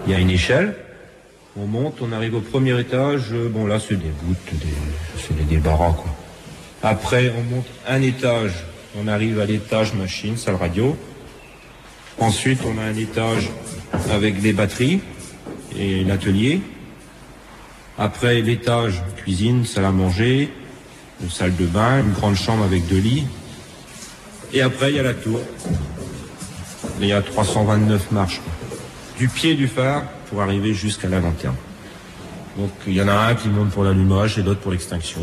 Il 0.06 0.12
y 0.12 0.16
a 0.16 0.20
une 0.20 0.30
échelle. 0.30 0.76
On 1.58 1.66
monte, 1.66 1.98
on 2.02 2.12
arrive 2.12 2.36
au 2.36 2.42
premier 2.42 2.80
étage. 2.80 3.34
Bon, 3.34 3.66
là, 3.66 3.80
c'est 3.80 3.96
des 3.96 4.06
des, 4.06 4.68
c'est 5.18 5.36
des 5.36 5.44
débarras, 5.44 5.94
quoi. 5.94 6.16
Après, 6.84 7.34
on 7.38 7.56
monte 7.56 7.66
un 7.88 8.02
étage. 8.02 8.54
On 8.98 9.08
arrive 9.08 9.40
à 9.40 9.46
l'étage 9.46 9.94
machine, 9.94 10.38
salle 10.38 10.56
radio. 10.56 10.96
Ensuite, 12.20 12.62
on 12.66 12.78
a 12.78 12.84
un 12.84 12.96
étage 12.96 13.50
avec 14.12 14.42
des 14.42 14.54
batteries 14.54 15.02
et 15.78 16.04
l'atelier. 16.04 16.62
Après, 17.98 18.42
l'étage 18.42 19.02
cuisine, 19.18 19.66
salle 19.66 19.86
à 19.86 19.92
manger, 19.92 20.52
une 21.22 21.30
salle 21.30 21.56
de 21.56 21.66
bain, 21.66 22.00
une 22.02 22.12
grande 22.12 22.36
chambre 22.36 22.64
avec 22.64 22.88
deux 22.88 23.00
lits. 23.00 23.26
Et 24.54 24.62
après, 24.62 24.92
il 24.92 24.96
y 24.96 25.00
a 25.00 25.04
la 25.04 25.14
tour. 25.14 25.40
Il 27.02 27.08
y 27.08 27.14
a 27.14 27.22
329 27.22 28.12
marches. 28.12 28.42
du 29.20 29.28
pied 29.28 29.54
du 29.54 29.68
phare 29.68 30.04
pour 30.30 30.42
arriver 30.42 30.74
jusqu'à 30.74 31.10
la 31.10 31.20
lanterne. 31.20 31.56
Donc 32.58 32.72
il 32.88 32.94
y 32.94 33.02
en 33.02 33.10
a 33.10 33.14
un 33.14 33.36
qui 33.36 33.50
monte 33.50 33.70
pour 33.70 33.84
l'allumage 33.84 34.40
et 34.40 34.44
l'autre 34.44 34.62
pour 34.62 34.72
l'extinction. 34.72 35.20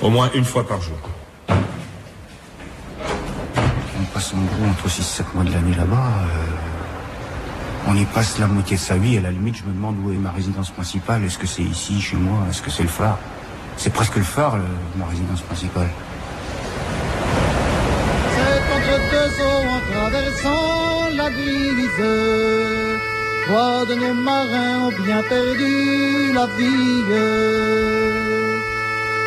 Au 0.00 0.10
moins 0.10 0.30
une 0.34 0.44
fois 0.44 0.66
par 0.66 0.80
jour. 0.80 0.96
On 3.98 4.04
passe 4.20 4.34
en 4.34 4.44
gros 4.54 4.68
entre 4.70 4.86
6-7 4.88 5.22
mois 5.34 5.44
de 5.44 5.52
l'année 5.52 5.74
là-bas. 5.74 5.96
euh, 5.96 7.88
on 7.88 7.96
y 7.96 8.04
passe 8.04 8.38
la 8.38 8.46
moitié 8.46 8.76
de 8.76 8.80
sa 8.82 8.96
vie. 8.98 9.16
À 9.16 9.22
la 9.22 9.30
limite, 9.30 9.56
je 9.56 9.64
me 9.64 9.72
demande 9.72 9.96
où 10.04 10.12
est 10.12 10.16
ma 10.16 10.30
résidence 10.30 10.70
principale. 10.70 11.24
Est-ce 11.24 11.38
que 11.38 11.46
c'est 11.46 11.62
ici, 11.62 11.98
chez 12.02 12.16
moi? 12.16 12.38
Est-ce 12.50 12.60
que 12.60 12.70
c'est 12.70 12.82
le 12.82 12.90
phare? 12.90 13.18
C'est 13.78 13.90
presque 13.92 14.16
le 14.16 14.22
phare, 14.22 14.56
le- 14.58 14.62
ma 14.98 15.06
résidence 15.06 15.40
principale. 15.40 15.88
C'est 18.34 18.60
entre 18.76 18.96
deux 19.14 19.32
eaux 19.48 19.64
en 19.76 19.80
traversant 19.90 21.16
la 21.20 21.30
grise. 21.30 22.04
Trois 23.46 23.86
de 23.86 23.94
nos 23.94 24.14
marins 24.30 24.78
ont 24.86 25.02
bien 25.06 25.22
perdu 25.22 26.32
la 26.34 26.46
vie. 26.58 27.04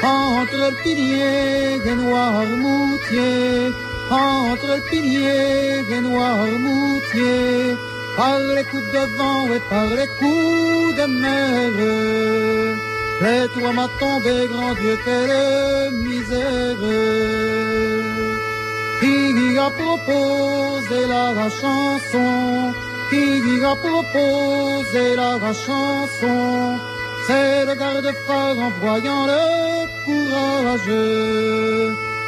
Entre 0.04 0.58
le 0.66 0.72
pilier 0.84 1.80
des 1.84 1.96
Noirmoutiers, 1.96 3.72
entre 4.10 4.68
le 4.76 4.82
pilier 4.90 5.84
des 5.90 6.02
Noirmoutiers, 6.02 7.76
par 8.18 8.40
les 8.56 8.64
coups 8.66 8.92
de 8.92 9.04
vent 9.18 9.46
et 9.56 9.64
par 9.70 9.88
les 9.98 10.10
coups 10.20 10.96
de 11.00 11.06
mer. 11.22 11.72
Les 13.22 13.48
toi 13.54 13.72
m'a 13.74 13.88
tombé, 14.00 14.48
grand 14.52 14.74
Dieu, 14.82 14.98
quelle 15.06 15.92
misère. 16.08 16.84
Qui 19.00 19.58
a 19.58 19.70
proposé 19.70 21.00
la 21.08 21.50
chanson? 21.62 22.74
Qui 23.10 23.64
a 23.64 23.76
proposé 23.76 25.16
la 25.16 25.54
chanson? 25.66 26.80
C'est 27.28 27.66
le 27.66 27.76
garde-phare 27.76 28.58
en 28.60 28.72
voyant 28.82 29.26
le 29.26 29.44
courage 30.06 30.94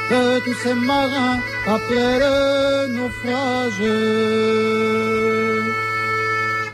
de 0.10 0.40
tous 0.40 0.54
ces 0.64 0.74
marins 0.74 1.40
après 1.68 2.20
le 2.20 2.88
naufrage. 2.96 3.82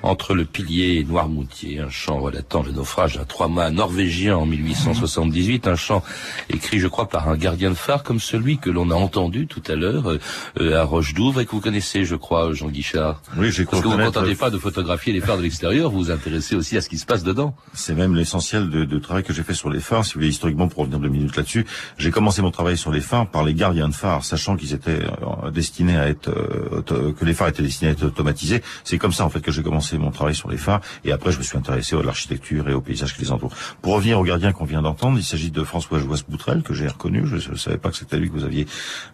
Entre 0.03 0.33
le 0.33 0.45
pilier 0.45 0.99
et 0.99 1.03
Noirmoutier, 1.03 1.79
un 1.79 1.89
chant 1.89 2.19
relatant 2.19 2.63
le 2.63 2.71
naufrage 2.71 3.17
d'un 3.17 3.25
trois-mâts 3.25 3.69
norvégien 3.69 4.35
en 4.35 4.45
1878, 4.45 5.67
un 5.67 5.75
chant 5.75 6.03
écrit, 6.49 6.79
je 6.79 6.87
crois, 6.87 7.07
par 7.07 7.29
un 7.29 7.37
gardien 7.37 7.69
de 7.69 7.75
phare 7.75 8.03
comme 8.03 8.19
celui 8.19 8.57
que 8.57 8.69
l'on 8.69 8.89
a 8.89 8.95
entendu 8.95 9.47
tout 9.47 9.61
à 9.67 9.75
l'heure 9.75 10.09
euh, 10.09 10.19
euh, 10.59 10.79
à 10.79 10.83
Roche 10.83 11.13
d'Ouvre 11.13 11.41
et 11.41 11.45
que 11.45 11.51
vous 11.51 11.61
connaissez, 11.61 12.05
je 12.05 12.15
crois, 12.15 12.53
Jean 12.53 12.69
Guichard. 12.69 13.21
Oui, 13.37 13.51
j'ai 13.51 13.65
Parce 13.65 13.81
que 13.81 13.87
vous 13.87 13.95
ne 13.95 14.05
contentez 14.05 14.35
pas 14.35 14.49
de 14.49 14.57
photographier 14.57 15.13
les 15.13 15.21
phares 15.21 15.37
de 15.37 15.43
l'extérieur, 15.43 15.91
vous 15.91 15.99
vous 15.99 16.11
intéressez 16.11 16.55
aussi 16.55 16.77
à 16.77 16.81
ce 16.81 16.89
qui 16.89 16.97
se 16.97 17.05
passe 17.05 17.23
dedans. 17.23 17.55
C'est 17.73 17.95
même 17.95 18.15
l'essentiel 18.15 18.69
de, 18.69 18.85
de 18.85 18.99
travail 18.99 19.23
que 19.23 19.33
j'ai 19.33 19.43
fait 19.43 19.53
sur 19.53 19.69
les 19.69 19.79
phares. 19.79 20.05
Si 20.05 20.13
vous 20.13 20.19
voulez, 20.19 20.29
historiquement, 20.29 20.67
pour 20.67 20.79
revenir 20.79 20.99
deux 20.99 21.09
minutes 21.09 21.35
là-dessus, 21.35 21.65
j'ai 21.97 22.11
commencé 22.11 22.41
mon 22.41 22.51
travail 22.51 22.77
sur 22.77 22.91
les 22.91 23.01
phares 23.01 23.27
par 23.27 23.43
les 23.43 23.53
gardiens 23.53 23.89
de 23.89 23.93
phares, 23.93 24.25
sachant 24.25 24.57
qu'ils 24.57 24.73
étaient 24.73 25.01
euh, 25.01 25.51
destinés 25.51 25.97
à 25.97 26.07
être, 26.07 26.29
euh, 26.29 27.13
que 27.13 27.25
les 27.25 27.33
phares 27.33 27.49
étaient 27.49 27.63
destinés 27.63 27.89
à 27.89 27.93
être 27.93 28.05
automatisés. 28.05 28.61
C'est 28.83 28.97
comme 28.97 29.13
ça, 29.13 29.25
en 29.25 29.29
fait, 29.29 29.41
que 29.41 29.51
j'ai 29.51 29.63
commencé 29.63 29.90
mon 29.97 30.12
travail 30.12 30.36
sur 30.36 30.49
les 30.49 30.58
phares. 30.58 30.82
Et 31.06 31.12
après, 31.12 31.32
je 31.32 31.38
me 31.38 31.43
suis 31.43 31.58
intéressé 31.58 31.95
à 31.95 32.01
l'architecture 32.04 32.69
et 32.69 32.73
au 32.73 32.82
paysage 32.82 33.15
qui 33.15 33.21
les 33.21 33.32
entoure. 33.32 33.51
Pour 33.82 33.93
revenir 33.93 34.19
au 34.19 34.23
gardien 34.23 34.51
qu'on 34.51 34.65
vient 34.65 34.82
d'entendre, 34.82 35.17
il 35.17 35.23
s'agit 35.23 35.51
de 35.51 35.63
François 35.63 35.99
Joas 35.99 36.21
Boutrel, 36.27 36.62
que 36.63 36.73
j'ai 36.73 36.88
reconnu. 36.88 37.25
Je 37.25 37.51
ne 37.51 37.56
savais 37.58 37.77
pas 37.77 37.89
que 37.89 37.95
c'était 37.97 38.17
lui 38.17 38.30
que 38.30 38.34
vous 38.34 38.43
aviez 38.43 38.65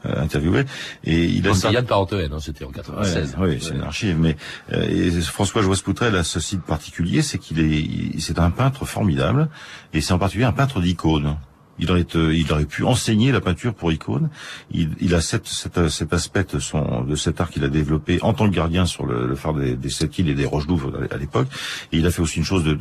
euh, 0.06 0.22
interviewé. 0.22 0.66
Et 1.04 1.26
il 1.26 1.48
a 1.48 1.52
une- 1.52 1.72
Yann 1.74 1.86
Parentoen, 1.86 2.32
hein, 2.34 2.38
c'était 2.40 2.66
en 2.66 2.72
96. 2.72 3.36
Ouais, 3.40 3.50
oui, 3.50 3.60
c'est 3.62 3.74
une 3.74 3.82
archive. 3.84 4.18
Mais 4.20 4.36
euh, 4.74 5.22
François 5.22 5.62
Joas 5.62 5.82
Poutrel 5.84 6.16
a 6.16 6.24
ce 6.24 6.40
site 6.40 6.62
particulier, 6.62 7.22
c'est 7.22 7.38
qu'il 7.38 7.60
est, 7.60 8.20
c'est 8.20 8.40
un 8.40 8.52
peintre 8.52 8.86
formidable, 8.86 9.50
et 9.94 10.02
c'est 10.02 10.14
en 10.14 10.20
particulier 10.20 10.46
un 10.46 10.52
peintre 10.54 10.82
d'icônes. 10.82 11.38
Il 11.80 11.92
aurait, 11.92 12.06
euh, 12.16 12.36
il 12.36 12.52
aurait 12.52 12.66
pu 12.66 12.84
enseigner 12.84 13.32
la 13.32 13.42
peinture 13.42 13.74
pour 13.74 13.92
icône. 13.92 14.30
Il, 14.72 14.92
il 15.00 15.16
a 15.16 15.22
cette, 15.22 15.48
cet 15.48 16.14
aspect 16.14 16.46
de, 16.54 16.60
son, 16.60 17.06
cet 17.16 17.42
art 17.42 17.50
qu'il 17.50 17.64
a 17.64 17.70
développé 17.70 18.20
en 18.22 18.34
tant 18.34 18.50
que 18.50 18.56
gardien 18.56 18.86
sur 18.86 19.06
le, 19.06 19.36
phare 19.36 19.54
des, 19.54 19.76
des 19.76 19.90
Sept 19.90 20.18
îles 20.20 20.30
et 20.30 20.36
des 20.36 20.46
Roches 20.46 20.68
d'Ouvre 20.68 20.92
à 21.12 21.18
l'époque. 21.18 21.48
Et 21.92 21.98
il 21.98 22.06
a 22.08 22.12
fait 22.12 22.22
aussi 22.22 22.38
une 22.38 22.46
chose 22.46 22.64
de 22.64 22.78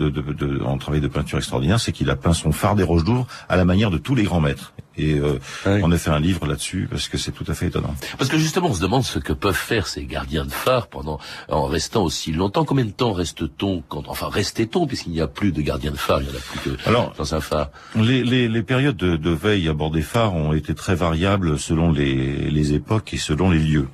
en 0.65 0.79
travail 0.79 1.01
de 1.01 1.09
peinture 1.09 1.39
extraordinaire, 1.39 1.81
c'est 1.81 1.93
qu'il 1.93 2.11
a 2.11 2.17
peint 2.17 2.33
son 2.33 2.53
phare 2.53 2.75
des 2.75 2.83
Roches 2.83 3.05
d'Ouvre 3.05 3.27
à 3.49 3.57
la 3.57 3.65
manière 3.65 3.91
de 3.91 3.99
tous 3.99 4.15
les 4.15 4.25
grands 4.25 4.41
maîtres. 4.41 4.73
Et 4.99 5.15
euh, 5.15 5.39
on 5.67 5.93
a 5.93 5.99
fait 5.99 6.11
un 6.11 6.21
livre 6.21 6.47
là-dessus 6.47 6.89
parce 6.91 7.09
que 7.09 7.19
c'est 7.19 7.33
tout 7.33 7.45
à 7.49 7.55
fait 7.55 7.67
étonnant. 7.67 7.95
Parce 8.19 8.31
que 8.31 8.39
justement, 8.39 8.69
on 8.69 8.75
se 8.75 8.81
demande 8.81 9.05
ce 9.05 9.19
que 9.19 9.33
peuvent 9.33 9.55
faire 9.55 9.87
ces 9.87 10.05
gardiens 10.05 10.45
de 10.45 10.53
phare 10.53 10.87
pendant 10.89 11.19
en 11.49 11.67
restant 11.67 12.03
aussi 12.03 12.33
longtemps. 12.33 12.65
Combien 12.65 12.85
de 12.85 12.91
temps 12.91 13.13
reste-t-on 13.13 13.83
quand, 13.89 14.09
enfin, 14.09 14.29
restait-on 14.29 14.87
puisqu'il 14.87 15.13
n'y 15.13 15.21
a 15.21 15.27
plus 15.27 15.53
de 15.53 15.63
gardiens 15.63 15.91
de 15.91 15.97
phare, 15.97 16.21
il 16.23 16.29
n'y 16.29 16.35
en 16.35 16.37
a 16.37 16.41
plus 16.41 16.71
que 16.71 16.89
Alors, 16.89 17.13
dans 17.17 17.35
un 17.35 17.41
phare. 17.41 17.71
Les, 17.95 18.23
les, 18.25 18.49
les 18.49 18.63
périodes 18.63 18.97
de, 18.97 19.17
de, 19.17 19.31
veille 19.31 19.69
à 19.69 19.73
bord 19.73 19.91
des 19.91 20.03
phares 20.03 20.35
ont 20.35 20.53
été 20.53 20.75
très 20.75 20.95
variables 20.95 21.59
selon 21.59 21.93
les, 21.93 22.51
les 22.51 22.73
époques 22.73 23.13
et 23.13 23.19
selon 23.19 23.51
les 23.51 23.59
lieux. 23.59 23.89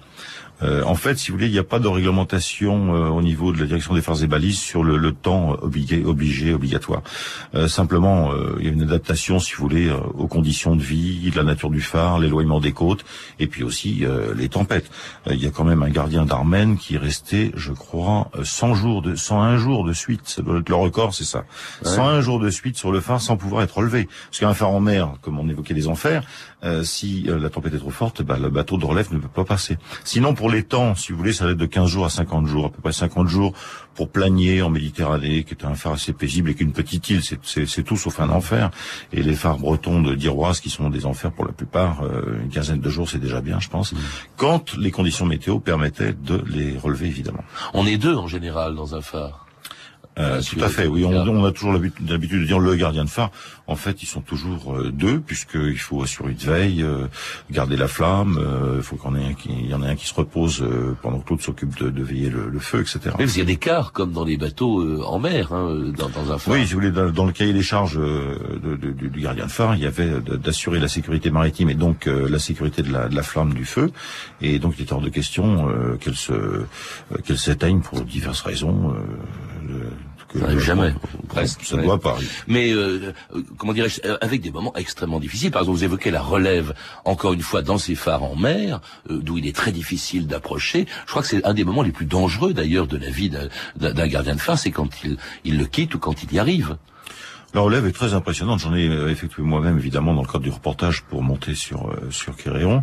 Euh, 0.62 0.82
en 0.84 0.94
fait, 0.94 1.18
si 1.18 1.30
vous 1.30 1.36
voulez, 1.36 1.48
il 1.48 1.52
n'y 1.52 1.58
a 1.58 1.64
pas 1.64 1.78
de 1.78 1.88
réglementation 1.88 2.94
euh, 2.94 3.08
au 3.08 3.22
niveau 3.22 3.52
de 3.52 3.60
la 3.60 3.66
direction 3.66 3.94
des 3.94 4.02
phares 4.02 4.22
et 4.22 4.26
balises 4.26 4.58
sur 4.58 4.84
le, 4.84 4.96
le 4.96 5.12
temps 5.12 5.56
obligé, 5.60 6.04
obligé, 6.04 6.54
obligatoire. 6.54 7.02
Euh, 7.54 7.68
simplement, 7.68 8.32
euh, 8.32 8.56
il 8.60 8.66
y 8.66 8.68
a 8.68 8.72
une 8.72 8.82
adaptation, 8.82 9.38
si 9.38 9.54
vous 9.54 9.62
voulez, 9.62 9.88
euh, 9.88 9.96
aux 10.14 10.26
conditions 10.26 10.76
de 10.76 10.82
vie, 10.82 11.30
de 11.30 11.36
la 11.36 11.44
nature 11.44 11.70
du 11.70 11.80
phare, 11.80 12.18
l'éloignement 12.18 12.60
des 12.60 12.72
côtes, 12.72 13.04
et 13.38 13.46
puis 13.46 13.62
aussi 13.62 14.04
les 14.36 14.48
tempêtes. 14.48 14.90
il 15.30 15.42
y 15.42 15.46
a 15.46 15.50
quand 15.50 15.64
même 15.64 15.82
un 15.82 15.90
gardien 15.90 16.24
d'Armen 16.24 16.76
qui 16.76 16.94
est 16.94 16.98
resté, 16.98 17.52
je 17.56 17.72
crois, 17.72 18.30
100 18.42 18.74
jours 18.74 19.02
de 19.02 19.14
101 19.14 19.56
jours 19.56 19.84
de 19.84 19.92
suite. 19.92 20.22
Ça 20.24 20.42
doit 20.42 20.58
être 20.58 20.68
le 20.68 20.74
record, 20.74 21.14
c'est 21.14 21.24
ça. 21.24 21.44
Ouais. 21.84 21.90
101 21.90 22.20
jours 22.20 22.40
de 22.40 22.50
suite 22.50 22.76
sur 22.76 22.92
le 22.92 23.00
phare 23.00 23.20
sans 23.20 23.36
pouvoir 23.36 23.62
être 23.62 23.78
relevé. 23.78 24.08
Parce 24.30 24.40
qu'un 24.40 24.54
phare 24.54 24.70
en 24.70 24.80
mer, 24.80 25.14
comme 25.22 25.38
on 25.38 25.48
évoquait 25.48 25.74
les 25.74 25.88
enfers, 25.88 26.24
si 26.82 27.22
la 27.22 27.50
tempête 27.50 27.74
est 27.74 27.78
trop 27.78 27.90
forte, 27.90 28.22
bah, 28.22 28.38
le 28.38 28.48
bateau 28.48 28.76
de 28.76 28.84
relève 28.84 29.12
ne 29.12 29.18
peut 29.18 29.28
pas 29.28 29.44
passer. 29.44 29.78
Sinon, 30.04 30.34
pour 30.34 30.50
les 30.50 30.62
temps, 30.62 30.94
si 30.94 31.12
vous 31.12 31.18
voulez, 31.18 31.32
ça 31.32 31.44
va 31.44 31.52
être 31.52 31.58
de 31.58 31.66
15 31.66 31.88
jours 31.88 32.04
à 32.04 32.10
50 32.10 32.46
jours, 32.46 32.66
à 32.66 32.70
peu 32.70 32.80
près 32.80 32.92
50 32.92 33.28
jours 33.28 33.52
pour 33.94 34.08
Planier 34.10 34.62
en 34.62 34.70
Méditerranée, 34.70 35.44
qui 35.44 35.54
est 35.54 35.64
un 35.64 35.74
phare 35.74 35.92
assez 35.92 36.12
paisible 36.12 36.50
et 36.50 36.54
qu'une 36.54 36.72
petite 36.72 37.08
île, 37.10 37.20
c'est 37.22 37.82
tout 37.82 37.96
sauf 37.96 38.20
un 38.20 38.30
enfer. 38.30 38.70
Et 39.12 39.22
les 39.22 39.34
phares 39.34 39.58
bretons 39.58 40.00
de 40.00 40.14
d'Iroise, 40.14 40.60
qui 40.60 40.70
sont 40.70 40.88
des 40.90 41.06
enfers 41.06 41.32
pour 41.32 41.44
la 41.44 41.52
plupart, 41.52 42.02
euh, 42.02 42.40
une 42.42 42.50
quinzaine 42.50 42.80
de 42.80 42.90
jours, 42.90 43.08
c'est 43.08 43.18
déjà 43.18 43.40
bien, 43.40 43.60
je 43.60 43.68
pense, 43.68 43.92
mmh. 43.92 43.96
quand 44.36 44.76
les 44.76 44.90
conditions 44.90 45.26
météo 45.26 45.58
permettaient 45.58 46.12
de 46.12 46.42
les 46.46 46.76
relever, 46.76 47.06
évidemment. 47.06 47.44
On 47.74 47.86
est 47.86 47.96
deux 47.96 48.14
en 48.14 48.28
général 48.28 48.74
dans 48.74 48.94
un 48.94 49.00
phare. 49.00 49.46
Euh, 50.18 50.42
tout 50.42 50.62
à 50.62 50.68
fait, 50.68 50.86
oui. 50.86 51.04
On, 51.04 51.12
on 51.12 51.44
a 51.44 51.52
toujours 51.52 51.72
l'habitude 51.72 52.06
de 52.40 52.44
dire 52.44 52.58
le 52.58 52.74
gardien 52.74 53.04
de 53.04 53.10
phare. 53.10 53.30
En 53.66 53.76
fait, 53.76 54.02
ils 54.02 54.06
sont 54.06 54.20
toujours 54.20 54.76
euh, 54.76 54.90
deux, 54.92 55.20
puisqu'il 55.20 55.78
faut 55.78 56.02
assurer 56.02 56.32
une 56.32 56.36
veille, 56.36 56.82
euh, 56.82 57.06
garder 57.50 57.76
la 57.76 57.88
flamme. 57.88 58.36
Il 58.38 58.44
euh, 58.44 58.82
faut 58.82 58.96
qu'on 58.96 59.14
ait 59.14 59.24
un 59.24 59.34
qui, 59.34 59.48
il 59.50 59.70
y 59.70 59.74
en 59.74 59.82
ait 59.82 59.88
un 59.88 59.94
qui 59.94 60.06
se 60.06 60.14
repose 60.14 60.64
pendant 61.00 61.20
que 61.20 61.30
l'autre 61.30 61.44
s'occupe 61.44 61.78
de, 61.78 61.88
de, 61.88 62.02
veiller 62.02 62.28
le, 62.28 62.50
le, 62.50 62.58
feu, 62.58 62.80
etc. 62.80 63.14
Mais 63.18 63.30
il 63.30 63.38
y 63.38 63.40
a 63.40 63.44
des 63.44 63.56
quarts, 63.56 63.92
comme 63.92 64.12
dans 64.12 64.24
les 64.24 64.36
bateaux 64.36 65.02
en 65.04 65.18
mer, 65.18 65.52
hein, 65.52 65.92
dans, 65.96 66.08
dans, 66.08 66.32
un 66.32 66.38
phare. 66.38 66.54
Oui, 66.54 66.66
si 66.66 66.74
vous 66.74 66.80
voulez, 66.80 66.90
dans, 66.90 67.10
dans 67.10 67.24
le 67.24 67.32
cahier 67.32 67.54
des 67.54 67.62
charges 67.62 67.96
de, 67.96 68.76
de, 68.76 68.90
du 68.90 69.20
gardien 69.20 69.46
de 69.46 69.50
phare, 69.50 69.76
il 69.76 69.82
y 69.82 69.86
avait 69.86 70.20
d'assurer 70.20 70.78
la 70.78 70.88
sécurité 70.88 71.30
maritime 71.30 71.70
et 71.70 71.74
donc 71.74 72.06
la 72.06 72.38
sécurité 72.38 72.82
de 72.82 72.92
la, 72.92 73.08
de 73.08 73.14
la, 73.14 73.22
flamme 73.22 73.54
du 73.54 73.64
feu. 73.64 73.90
Et 74.40 74.58
donc, 74.58 74.74
il 74.76 74.82
était 74.82 74.92
hors 74.92 75.00
de 75.00 75.08
question 75.08 75.68
qu'elle 76.00 76.16
se 76.16 76.64
qu'elle 77.24 77.38
s'éteigne 77.38 77.80
pour 77.80 78.02
diverses 78.02 78.42
raisons. 78.42 78.94
Ça 80.32 80.38
n'arrive 80.38 80.60
jamais, 80.60 80.94
presque. 81.28 81.62
Ça 81.62 81.76
ne 81.76 81.82
doit 81.82 82.00
pas 82.00 82.12
arriver. 82.12 82.30
Mais 82.46 82.72
euh, 82.72 83.12
comment 83.58 83.74
dirais-je, 83.74 84.00
avec 84.20 84.40
des 84.40 84.50
moments 84.50 84.74
extrêmement 84.76 85.20
difficiles. 85.20 85.50
Par 85.50 85.62
exemple, 85.62 85.78
vous 85.78 85.84
évoquez 85.84 86.10
la 86.10 86.22
relève, 86.22 86.74
encore 87.04 87.34
une 87.34 87.42
fois, 87.42 87.60
dans 87.60 87.76
ces 87.76 87.94
phares 87.94 88.22
en 88.22 88.36
mer, 88.36 88.80
euh, 89.10 89.18
d'où 89.20 89.36
il 89.38 89.46
est 89.46 89.54
très 89.54 89.72
difficile 89.72 90.26
d'approcher. 90.26 90.86
Je 91.06 91.10
crois 91.10 91.22
que 91.22 91.28
c'est 91.28 91.44
un 91.44 91.52
des 91.52 91.64
moments 91.64 91.82
les 91.82 91.92
plus 91.92 92.06
dangereux, 92.06 92.54
d'ailleurs, 92.54 92.86
de 92.86 92.96
la 92.96 93.10
vie 93.10 93.30
d'un 93.76 94.06
gardien 94.06 94.34
de 94.34 94.40
phare, 94.40 94.58
c'est 94.58 94.70
quand 94.70 95.04
il, 95.04 95.18
il 95.44 95.58
le 95.58 95.66
quitte 95.66 95.94
ou 95.94 95.98
quand 95.98 96.22
il 96.22 96.32
y 96.32 96.38
arrive. 96.38 96.76
La 97.54 97.60
relève 97.60 97.86
est 97.86 97.92
très 97.92 98.14
impressionnante. 98.14 98.60
J'en 98.60 98.74
ai 98.74 98.84
effectué 99.10 99.42
moi-même, 99.42 99.76
évidemment, 99.76 100.14
dans 100.14 100.22
le 100.22 100.26
cadre 100.26 100.44
du 100.44 100.50
reportage 100.50 101.02
pour 101.02 101.22
monter 101.22 101.54
sur 101.54 101.88
euh, 101.88 102.10
sur 102.10 102.34
Kéréon. 102.36 102.82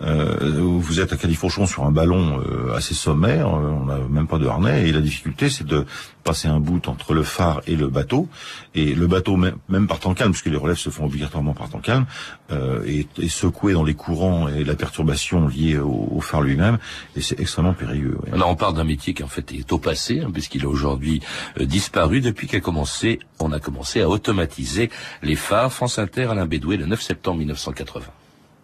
Euh, 0.00 0.60
vous 0.60 1.00
êtes 1.00 1.12
à 1.12 1.16
Califourchon 1.16 1.66
sur 1.66 1.84
un 1.84 1.92
ballon 1.92 2.40
euh, 2.40 2.74
assez 2.74 2.94
sommaire. 2.94 3.48
On 3.48 3.84
n'a 3.84 3.98
même 4.10 4.26
pas 4.26 4.38
de 4.38 4.46
harnais 4.46 4.88
et 4.88 4.92
la 4.92 5.00
difficulté, 5.00 5.48
c'est 5.48 5.66
de 5.66 5.86
passer 6.28 6.48
un 6.48 6.60
bout 6.60 6.88
entre 6.88 7.14
le 7.14 7.22
phare 7.22 7.62
et 7.66 7.74
le 7.74 7.88
bateau. 7.88 8.28
Et 8.74 8.94
le 8.94 9.06
bateau, 9.06 9.36
même 9.36 9.86
par 9.86 9.98
temps 9.98 10.12
calme, 10.14 10.32
puisque 10.32 10.46
les 10.46 10.58
relèves 10.58 10.76
se 10.76 10.90
font 10.90 11.06
obligatoirement 11.06 11.54
par 11.54 11.70
temps 11.70 11.78
calme, 11.78 12.04
euh, 12.50 12.84
est, 12.84 13.18
est, 13.18 13.28
secoué 13.28 13.72
dans 13.72 13.82
les 13.82 13.94
courants 13.94 14.46
et 14.46 14.62
la 14.62 14.74
perturbation 14.74 15.48
liée 15.48 15.78
au, 15.78 16.20
phare 16.20 16.42
lui-même. 16.42 16.78
Et 17.16 17.22
c'est 17.22 17.40
extrêmement 17.40 17.72
périlleux. 17.72 18.18
Ouais. 18.22 18.34
Alors 18.34 18.50
on 18.50 18.56
parle 18.56 18.74
d'un 18.74 18.84
métier 18.84 19.14
qui 19.14 19.22
en 19.22 19.28
fait 19.28 19.52
est 19.52 19.72
au 19.72 19.78
passé, 19.78 20.20
hein, 20.20 20.30
puisqu'il 20.30 20.64
a 20.64 20.68
aujourd'hui 20.68 21.22
euh, 21.58 21.64
disparu 21.64 22.20
depuis 22.20 22.46
qu'a 22.46 22.60
commencé, 22.60 23.20
on 23.40 23.52
a 23.52 23.60
commencé 23.60 24.02
à 24.02 24.07
automatiser 24.10 24.90
les 25.22 25.36
phares. 25.36 25.72
France 25.72 25.98
Inter, 25.98 26.28
Alain 26.30 26.46
Bédoué, 26.46 26.76
le 26.76 26.86
9 26.86 27.00
septembre 27.00 27.38
1980. 27.38 28.06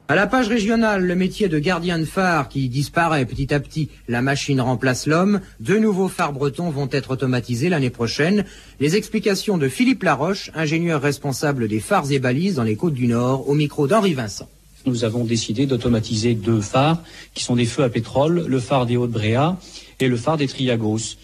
À 0.06 0.14
la 0.14 0.26
page 0.26 0.48
régionale, 0.48 1.02
le 1.06 1.14
métier 1.14 1.48
de 1.48 1.58
gardien 1.58 1.98
de 1.98 2.04
phare 2.04 2.50
qui 2.50 2.68
disparaît 2.68 3.24
petit 3.24 3.54
à 3.54 3.58
petit, 3.58 3.88
la 4.06 4.20
machine 4.20 4.60
remplace 4.60 5.06
l'homme. 5.06 5.40
Deux 5.60 5.78
nouveaux 5.78 6.08
phares 6.08 6.34
bretons 6.34 6.68
vont 6.68 6.90
être 6.92 7.12
automatisés 7.12 7.70
l'année 7.70 7.88
prochaine. 7.88 8.44
Les 8.80 8.96
explications 8.96 9.56
de 9.56 9.66
Philippe 9.66 10.02
Laroche, 10.02 10.50
ingénieur 10.54 11.00
responsable 11.00 11.68
des 11.68 11.80
phares 11.80 12.12
et 12.12 12.18
balises 12.18 12.56
dans 12.56 12.64
les 12.64 12.76
côtes 12.76 12.92
du 12.92 13.06
Nord, 13.06 13.48
au 13.48 13.54
micro 13.54 13.86
d'Henri 13.86 14.12
Vincent. 14.12 14.50
Nous 14.84 15.04
avons 15.04 15.24
décidé 15.24 15.64
d'automatiser 15.64 16.34
deux 16.34 16.60
phares 16.60 17.02
qui 17.32 17.42
sont 17.42 17.56
des 17.56 17.64
feux 17.64 17.84
à 17.84 17.88
pétrole, 17.88 18.44
le 18.46 18.60
phare 18.60 18.84
des 18.84 18.98
Hauts-de-Bréa 18.98 19.56
et 20.00 20.08
le 20.08 20.16
phare 20.18 20.36
des 20.36 20.48
Triagos. 20.48 21.16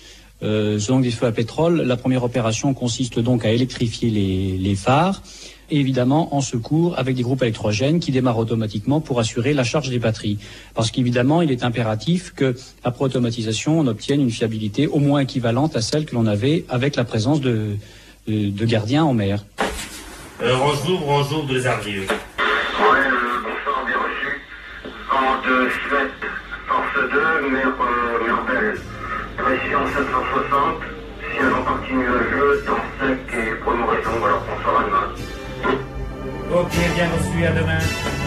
Euh, 0.43 0.79
selon 0.79 1.01
des 1.01 1.11
feux 1.11 1.27
à 1.27 1.33
pétrole, 1.33 1.83
la 1.83 1.97
première 1.97 2.25
opération 2.25 2.73
consiste 2.73 3.19
donc 3.19 3.45
à 3.45 3.51
électrifier 3.51 4.11
les, 4.11 4.57
les 4.59 4.75
phares 4.75 5.23
et 5.71 5.79
évidemment 5.79 6.35
en 6.35 6.41
secours 6.41 6.99
avec 6.99 7.15
des 7.15 7.23
groupes 7.23 7.43
électrogènes 7.43 8.01
qui 8.01 8.11
démarrent 8.11 8.39
automatiquement 8.39 9.01
pour 9.01 9.21
assurer 9.21 9.53
la 9.53 9.65
charge 9.65 9.91
des 9.91 9.99
batteries. 9.99 10.39
Parce 10.75 10.91
qu'évidemment, 10.91 11.43
il 11.43 11.51
est 11.51 11.63
impératif 11.63 12.33
que, 12.35 12.57
après 12.85 13.05
automatisation, 13.05 13.79
on 13.79 13.87
obtienne 13.87 14.21
une 14.21 14.31
fiabilité 14.31 14.87
au 14.87 14.99
moins 14.99 15.21
équivalente 15.21 15.77
à 15.77 15.81
celle 15.81 16.07
que 16.07 16.15
l'on 16.15 16.27
avait 16.27 16.65
avec 16.69 16.97
la 16.97 17.05
présence 17.05 17.41
de, 17.41 17.77
de, 18.27 18.51
de 18.51 18.65
gardiens 18.65 19.05
en 19.05 19.15
mer. 19.15 19.45
Euh, 20.43 20.57
bonjour, 20.57 21.01
bonjour, 21.07 21.45
deux 21.45 21.67
arrivés. 21.67 22.01
Ouais, 22.01 22.07
euh, 22.07 23.43
bonsoir, 23.45 23.85
bien 23.87 23.99
reçu. 23.99 24.41
En 25.13 25.37
de 25.47 25.69
Suède, 25.69 26.11
force 26.67 27.11
2, 27.13 27.47
numéro 27.47 27.83
euh, 27.83 28.25
Mirbel. 28.25 28.81
Pression 29.43 29.81
760. 29.87 30.83
Si 31.33 31.41
on 31.43 31.65
continue 31.65 32.07
le 32.07 32.31
jeu, 32.31 32.65
temps 32.67 32.85
sec 33.01 33.19
et 33.33 33.55
prolongation, 33.63 34.25
alors 34.25 34.43
bonsoir 34.45 34.81
à 34.81 34.85
demain. 34.85 35.09
Ok, 36.53 36.73
bien 36.95 37.09
reçu, 37.09 37.47
à 37.47 37.53
demain. 37.53 38.20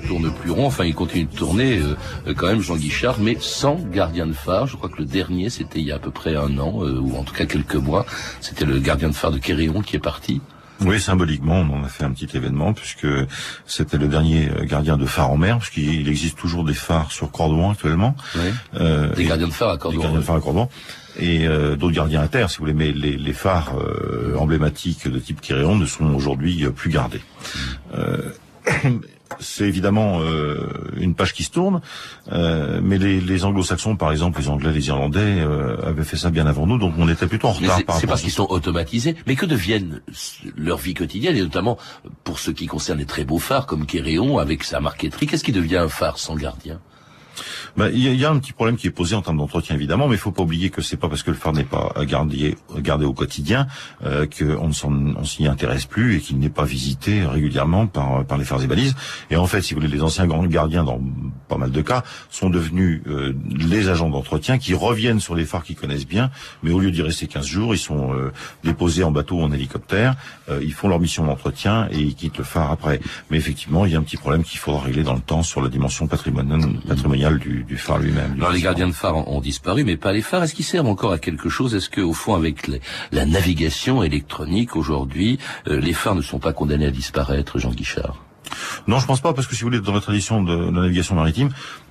Ne 0.00 0.06
tournent 0.06 0.32
plus 0.32 0.50
rond. 0.50 0.66
Enfin, 0.66 0.84
ils 0.84 0.94
continuent 0.94 1.28
de 1.30 1.36
tourner 1.36 1.78
euh, 1.78 2.34
quand 2.34 2.48
même, 2.48 2.60
Jean 2.60 2.76
Guichard, 2.76 3.18
mais 3.20 3.36
sans 3.40 3.76
gardien 3.92 4.26
de 4.26 4.32
phare. 4.32 4.66
Je 4.66 4.76
crois 4.76 4.88
que 4.88 4.98
le 4.98 5.04
dernier, 5.04 5.50
c'était 5.50 5.80
il 5.80 5.86
y 5.86 5.92
a 5.92 5.96
à 5.96 5.98
peu 5.98 6.10
près 6.10 6.36
un 6.36 6.58
an, 6.58 6.82
euh, 6.82 6.98
ou 6.98 7.16
en 7.16 7.24
tout 7.24 7.34
cas 7.34 7.46
quelques 7.46 7.76
mois. 7.76 8.06
C'était 8.40 8.64
le 8.64 8.78
gardien 8.78 9.08
de 9.08 9.14
phare 9.14 9.30
de 9.30 9.38
Kéréon 9.38 9.82
qui 9.82 9.96
est 9.96 10.00
parti. 10.00 10.40
Oui, 10.84 11.00
symboliquement, 11.00 11.60
on 11.60 11.80
en 11.80 11.84
a 11.84 11.88
fait 11.88 12.04
un 12.04 12.12
petit 12.12 12.36
événement 12.36 12.72
puisque 12.72 13.06
c'était 13.66 13.98
le 13.98 14.06
dernier 14.06 14.48
gardien 14.62 14.96
de 14.96 15.06
phare 15.06 15.30
en 15.30 15.36
mer, 15.36 15.58
puisqu'il 15.58 16.08
existe 16.08 16.38
toujours 16.38 16.64
des 16.64 16.74
phares 16.74 17.10
sur 17.10 17.30
Cordouan 17.32 17.72
actuellement. 17.72 18.14
Oui. 18.36 18.50
Euh, 18.74 19.12
des 19.14 19.24
gardiens 19.24 19.48
de 19.48 19.52
phare 19.52 19.70
à 19.70 19.76
Cordouan. 19.76 19.98
Des 19.98 20.04
gardiens 20.04 20.20
de 20.20 20.24
phare 20.24 20.36
à 20.36 20.40
Cordouan. 20.40 20.70
Et 21.18 21.48
euh, 21.48 21.74
d'autres 21.74 21.96
gardiens 21.96 22.20
à 22.20 22.28
terre, 22.28 22.48
si 22.48 22.58
vous 22.58 22.64
voulez, 22.64 22.74
mais 22.74 22.92
les, 22.92 23.16
les 23.16 23.32
phares 23.32 23.72
euh, 23.76 24.36
emblématiques 24.38 25.08
de 25.08 25.18
type 25.18 25.40
Kéréon 25.40 25.74
ne 25.74 25.86
sont 25.86 26.14
aujourd'hui 26.14 26.64
plus 26.76 26.90
gardés. 26.90 27.22
Mmh 28.84 28.98
c'est 29.40 29.64
évidemment 29.64 30.20
euh, 30.20 30.68
une 30.96 31.14
page 31.14 31.32
qui 31.32 31.44
se 31.44 31.50
tourne, 31.50 31.80
euh, 32.32 32.80
mais 32.82 32.98
les, 32.98 33.20
les 33.20 33.44
anglo-saxons, 33.44 33.96
par 33.96 34.12
exemple, 34.12 34.40
les 34.40 34.48
anglais, 34.48 34.72
les 34.72 34.88
irlandais, 34.88 35.20
euh, 35.20 35.76
avaient 35.86 36.04
fait 36.04 36.16
ça 36.16 36.30
bien 36.30 36.46
avant 36.46 36.66
nous, 36.66 36.78
donc 36.78 36.94
on 36.98 37.08
était 37.08 37.26
plutôt 37.26 37.48
en 37.48 37.52
retard. 37.52 37.80
C'est 38.00 38.06
parce 38.06 38.22
qu'ils 38.22 38.30
sont 38.30 38.46
automatisés, 38.48 39.16
mais 39.26 39.36
que 39.36 39.46
deviennent 39.46 40.00
leur 40.56 40.78
vie 40.78 40.94
quotidienne, 40.94 41.36
et 41.36 41.42
notamment 41.42 41.78
pour 42.24 42.38
ce 42.38 42.50
qui 42.50 42.66
concerne 42.66 42.98
les 42.98 43.06
très 43.06 43.24
beaux 43.24 43.38
phares 43.38 43.66
comme 43.66 43.86
Kéréon, 43.86 44.38
avec 44.38 44.64
sa 44.64 44.80
marqueterie, 44.80 45.26
qu'est-ce 45.26 45.44
qui 45.44 45.52
devient 45.52 45.78
un 45.78 45.88
phare 45.88 46.18
sans 46.18 46.36
gardien? 46.36 46.80
Il 47.78 47.98
y, 47.98 48.08
a- 48.08 48.12
il 48.12 48.18
y 48.20 48.24
a 48.24 48.30
un 48.30 48.38
petit 48.38 48.52
problème 48.52 48.76
qui 48.76 48.86
est 48.86 48.90
posé 48.90 49.14
en 49.14 49.22
termes 49.22 49.38
d'entretien 49.38 49.74
évidemment, 49.76 50.08
mais 50.08 50.14
il 50.16 50.18
faut 50.18 50.32
pas 50.32 50.42
oublier 50.42 50.70
que 50.70 50.82
c'est 50.82 50.96
pas 50.96 51.08
parce 51.08 51.22
que 51.22 51.30
le 51.30 51.36
phare 51.36 51.52
n'est 51.52 51.64
pas 51.64 51.92
gardé, 52.06 52.56
gardé 52.78 53.04
au 53.04 53.12
quotidien 53.12 53.66
euh, 54.04 54.26
qu'on 54.26 54.68
ne 54.68 55.24
s'y 55.24 55.46
intéresse 55.46 55.86
plus 55.86 56.16
et 56.16 56.20
qu'il 56.20 56.38
n'est 56.38 56.48
pas 56.50 56.64
visité 56.64 57.24
régulièrement 57.24 57.86
par, 57.86 58.24
par 58.24 58.38
les 58.38 58.44
phares 58.44 58.62
et 58.62 58.66
balises. 58.66 58.94
Et 59.30 59.36
en 59.36 59.46
fait, 59.46 59.62
si 59.62 59.74
vous 59.74 59.80
voulez, 59.80 59.92
les 59.92 60.02
anciens 60.02 60.26
grands 60.26 60.44
gardiens, 60.46 60.84
dans 60.84 61.00
pas 61.48 61.56
mal 61.56 61.70
de 61.70 61.82
cas, 61.82 62.02
sont 62.30 62.50
devenus 62.50 63.02
euh, 63.06 63.32
les 63.56 63.88
agents 63.88 64.08
d'entretien 64.10 64.58
qui 64.58 64.74
reviennent 64.74 65.20
sur 65.20 65.34
les 65.34 65.44
phares 65.44 65.62
qu'ils 65.64 65.76
connaissent 65.76 66.06
bien, 66.06 66.30
mais 66.62 66.70
au 66.72 66.78
lieu 66.80 66.90
d'y 66.90 67.02
rester 67.02 67.26
15 67.26 67.46
jours, 67.46 67.74
ils 67.74 67.78
sont 67.78 68.12
euh, 68.14 68.32
déposés 68.64 69.04
en 69.04 69.10
bateau 69.10 69.36
ou 69.36 69.42
en 69.42 69.52
hélicoptère, 69.52 70.14
euh, 70.48 70.60
ils 70.62 70.72
font 70.72 70.88
leur 70.88 71.00
mission 71.00 71.24
d'entretien 71.26 71.88
et 71.90 71.98
ils 71.98 72.14
quittent 72.14 72.38
le 72.38 72.44
phare 72.44 72.70
après. 72.70 73.00
Mais 73.30 73.36
effectivement, 73.36 73.84
il 73.86 73.92
y 73.92 73.96
a 73.96 73.98
un 73.98 74.02
petit 74.02 74.16
problème 74.16 74.42
qu'il 74.42 74.58
faudra 74.58 74.80
régler 74.82 75.02
dans 75.02 75.14
le 75.14 75.20
temps 75.20 75.42
sur 75.42 75.60
la 75.60 75.68
dimension 75.68 76.06
patrimoniale, 76.06 77.27
du, 77.30 77.64
du 77.64 77.76
phare 77.76 77.98
lui-même. 77.98 78.34
Alors 78.38 78.52
les 78.52 78.60
gardiens 78.60 78.88
de 78.88 78.92
phare 78.92 79.16
ont, 79.16 79.36
ont 79.36 79.40
disparu, 79.40 79.84
mais 79.84 79.96
pas 79.96 80.12
les 80.12 80.22
phares. 80.22 80.42
Est-ce 80.44 80.54
qu'ils 80.54 80.64
servent 80.64 80.88
encore 80.88 81.12
à 81.12 81.18
quelque 81.18 81.48
chose? 81.48 81.74
Est-ce 81.74 81.90
que, 81.90 82.00
au 82.00 82.12
fond, 82.14 82.34
avec 82.34 82.66
les- 82.66 82.80
la 83.12 83.26
navigation 83.26 84.02
électronique 84.02 84.76
aujourd'hui, 84.76 85.38
euh, 85.66 85.78
les 85.80 85.92
phares 85.92 86.14
ne 86.14 86.22
sont 86.22 86.38
pas 86.38 86.52
condamnés 86.52 86.86
à 86.86 86.90
disparaître, 86.90 87.58
Jean 87.58 87.70
Guichard? 87.70 88.16
Non, 88.86 88.98
je 88.98 89.06
pense 89.06 89.20
pas, 89.20 89.34
parce 89.34 89.46
que 89.46 89.54
si 89.54 89.60
vous 89.62 89.68
voulez, 89.68 89.80
dans 89.80 89.92
la 89.92 90.00
tradition 90.00 90.42
de 90.42 90.56
la 90.56 90.70
navigation 90.80 91.14
maritime, 91.14 91.50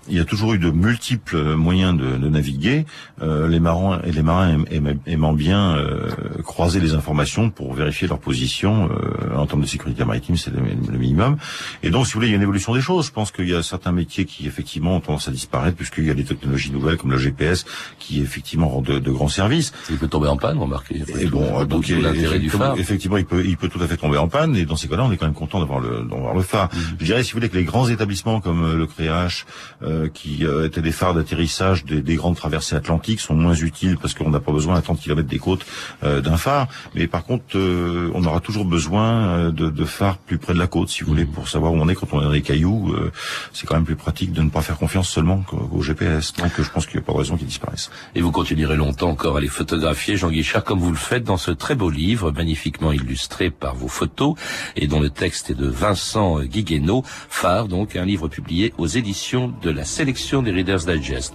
il 0.10 0.15
y 0.15 0.20
a 0.20 0.26
toujours 0.26 0.54
eu 0.54 0.60
de 0.60 0.70
multiples 0.72 1.56
moyens 1.56 1.98
de, 1.98 2.17
de 2.17 2.30
naviguer. 2.30 2.86
Euh, 3.22 3.48
les 3.48 3.60
marins 3.60 4.00
et 4.06 4.12
les 4.12 4.22
marins 4.22 4.50
aim- 4.50 4.65
aim- 4.72 5.00
aimant 5.06 5.34
bien 5.34 5.76
euh, 5.78 6.12
croiser 6.43 6.80
les 6.80 6.93
informations 6.93 7.50
pour 7.50 7.74
vérifier 7.74 8.08
leur 8.08 8.20
position 8.20 8.89
euh, 8.91 9.36
en 9.36 9.46
termes 9.48 9.62
de 9.62 9.67
sécurité 9.67 10.06
maritime, 10.06 10.38
c'est 10.38 10.52
le, 10.52 10.62
le 10.62 10.98
minimum. 10.98 11.38
Et 11.84 11.89
donc, 11.89 12.06
si 12.08 12.13
vous 12.13 12.20
voulez, 12.20 12.28
il 12.28 12.32
y 12.32 12.34
a 12.34 12.38
une 12.38 12.43
évolution 12.43 12.74
des 12.74 12.82
choses. 12.82 13.08
Je 13.08 13.12
pense 13.12 13.32
qu'il 13.32 13.48
y 13.50 13.54
a 13.56 13.63
certains 13.63 13.91
métiers 13.91 14.26
qui 14.26 14.48
effectivement 14.48 14.96
ont 14.98 15.00
tendance 15.00 15.28
à 15.28 15.32
disparaître, 15.32 15.76
puisqu'il 15.76 16.06
y 16.06 16.12
a 16.12 16.13
des 16.13 16.24
technologies 16.26 16.72
nouvelles 16.72 16.98
comme 16.98 17.12
le 17.12 17.17
GPS 17.17 17.65
qui 18.00 18.22
effectivement 18.22 18.70
rendent 18.70 18.86
de, 18.86 19.00
de 19.00 19.12
grands 19.12 19.28
services. 19.30 19.74
Il 19.89 19.98
peut 19.98 20.08
tomber 20.08 20.28
en 20.28 20.38
panne, 20.38 20.58
remarquez. 20.58 21.02
Et 21.20 21.26
bon, 21.26 21.63
donc 21.65 21.86
d'où 21.88 22.02
l'intérêt 22.02 22.39
du 22.39 22.50
phare. 22.50 22.78
effectivement, 22.78 23.17
il 23.17 23.26
peut, 23.26 23.43
il 23.46 23.58
peut 23.58 23.70
tout 23.70 23.82
à 23.82 23.88
fait 23.88 23.98
tomber 23.98 24.17
en 24.17 24.28
panne. 24.28 24.56
Et 24.56 24.65
dans 24.65 24.76
ces 24.76 24.88
cas-là, 24.88 25.04
on 25.06 25.12
est 25.12 25.17
quand 25.17 25.26
même 25.26 25.34
content 25.36 25.60
d'avoir 25.60 25.80
le, 25.80 26.06
d'avoir 26.10 26.34
le 26.36 26.41
phare. 26.41 26.70
Mm. 26.74 26.78
Je 27.00 27.06
dirais, 27.06 27.24
si 27.24 27.32
vous 27.32 27.38
voulez, 27.39 27.50
que 27.50 27.58
les 27.58 27.63
grands 27.65 27.88
établissements 27.89 28.39
comme 28.41 28.63
euh, 28.63 28.76
le 28.78 28.86
CREH, 28.88 29.46
euh, 29.84 29.97
qui 30.14 30.46
euh, 30.46 30.66
étaient 30.66 30.82
des 30.82 30.92
phares 30.92 31.14
d'atterrissage 31.14 31.86
des, 31.86 32.02
des 32.02 32.16
grandes 32.16 32.36
traversées 32.36 32.76
atlantiques, 32.76 33.20
sont 33.20 33.36
moins 33.36 33.54
utiles 33.54 33.98
parce 34.02 34.14
qu'on 34.14 34.30
n'a 34.30 34.40
pas 34.40 34.52
besoin 34.52 34.76
à 34.76 34.82
30 34.82 35.00
km 35.00 35.28
des 35.28 35.40
côtes 35.40 35.66
euh, 36.04 36.22
d'un 36.22 36.38
phare. 36.38 36.68
Mais 36.96 37.08
par 37.08 37.24
contre, 37.24 37.44
euh, 37.58 38.12
on 38.16 38.24
aura 38.26 38.40
toujours 38.40 38.66
besoin 38.66 39.28
euh, 39.28 39.52
de, 39.52 39.70
de 39.70 39.86
phares 39.86 40.18
plus 40.18 40.38
près 40.38 40.54
de 40.54 40.60
la 40.60 40.68
côte, 40.68 40.90
si 40.90 41.04
vous 41.04 41.10
voulez, 41.12 41.26
Mm. 41.26 41.32
pour 41.32 41.50
savoir 41.50 41.74
où 41.74 41.78
on 41.78 41.90
est 41.90 41.96
quand 41.96 42.08
on 42.14 42.22
est 42.22 42.24
dans 42.26 42.32
les 42.32 42.42
cailloux. 42.42 42.94
euh, 42.94 43.12
c'est 43.54 43.66
quand 43.68 43.76
même 43.76 43.86
plus 43.86 43.96
pratique 43.96 44.32
de 44.34 44.42
ne 44.42 44.50
pas 44.50 44.62
faire 44.62 44.78
confiance 44.78 45.10
seulement 45.10 45.40
qu'au 45.48 45.70
au 45.74 45.82
GPS. 45.82 46.34
Donc, 46.34 46.52
euh, 46.60 46.64
je 46.64 46.70
pense 46.70 46.86
qu'il 46.86 46.98
n'y 46.98 47.04
a 47.04 47.06
pas 47.06 47.14
de 47.14 47.18
raison 47.18 47.38
qu'ils 47.38 47.48
disparaissent. 47.48 47.90
Et 48.16 48.22
vous 48.22 48.32
continuerez 48.32 48.76
longtemps 48.76 49.10
encore 49.10 49.38
à 49.38 49.42
les 49.42 49.48
photographier, 49.48 50.18
Jean 50.18 50.30
Guichard, 50.30 50.64
comme 50.64 50.80
vous 50.80 50.92
le 50.92 50.98
faites 50.98 51.24
dans 51.24 51.38
ce 51.38 51.52
très 51.52 51.76
beau 51.76 51.90
livre, 51.90 52.32
magnifiquement 52.32 52.92
illustré 52.92 53.50
par 53.50 53.76
vos 53.76 53.88
photos, 53.88 54.36
et 54.76 54.88
dont 54.88 55.00
le 55.00 55.10
texte 55.10 55.50
est 55.50 55.56
de 55.56 55.68
Vincent 55.68 56.40
Guiguenot, 56.42 57.04
Phare, 57.30 57.68
donc 57.68 57.96
un 57.96 58.06
livre 58.06 58.28
publié 58.28 58.74
aux 58.78 58.88
éditions 58.88 59.54
de 59.62 59.70
la 59.70 59.86
sélection 59.88 60.41
des 60.41 60.52
Reader's 60.52 60.86
Digest. 60.86 61.34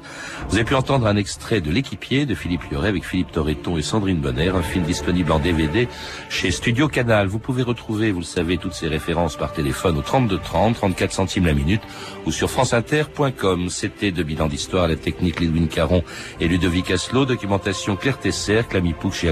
Vous 0.49 0.57
avez 0.57 0.65
pu 0.65 0.75
entendre 0.75 1.07
un 1.07 1.17
extrait 1.17 1.61
de 1.61 1.71
L'équipier 1.71 2.27
de 2.27 2.35
Philippe 2.35 2.71
Lioré 2.71 2.89
avec 2.89 3.05
Philippe 3.05 3.33
Torreton 3.33 3.77
et 3.77 3.83
Sandrine 3.83 4.21
Bonner, 4.21 4.51
un 4.51 4.63
film 4.63 4.85
disponible 4.85 5.33
en 5.33 5.39
DVD 5.39 5.89
chez 6.29 6.51
Studio 6.51 6.89
Canal. 6.89 7.27
Vous 7.27 7.39
pouvez 7.39 7.63
retrouver, 7.63 8.13
vous 8.13 8.21
le 8.21 8.25
savez, 8.25 8.59
toutes 8.59 8.75
ces 8.75 8.89
références 8.89 9.37
par 9.37 9.53
téléphone 9.53 9.99
au 9.99 10.03
32 10.03 10.39
30, 10.39 10.75
34 10.75 11.13
centimes 11.13 11.47
la 11.47 11.55
minute 11.55 11.83
ou 12.27 12.33
sur 12.33 12.51
franceinter.com. 12.51 13.71
C'était 13.71 14.13
de 14.13 14.23
bilan 14.23 14.49
d'histoire, 14.49 14.89
la 14.89 14.97
technique 14.97 15.41
Lidwin 15.41 15.69
Caron 15.69 16.05
et 16.41 16.49
Ludovic 16.49 16.91
Asselot, 16.91 17.25
documentation 17.25 17.97
Claire 17.97 18.19
Tesser, 18.19 18.63
Clamy 18.69 18.93
Pouch 18.93 19.25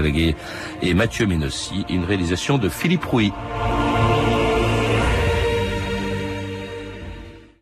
et 0.81 0.93
Mathieu 0.93 1.27
Ménossi, 1.27 1.85
une 1.89 2.03
réalisation 2.03 2.57
de 2.57 2.69
Philippe 2.69 3.05
Rouy. 3.05 3.31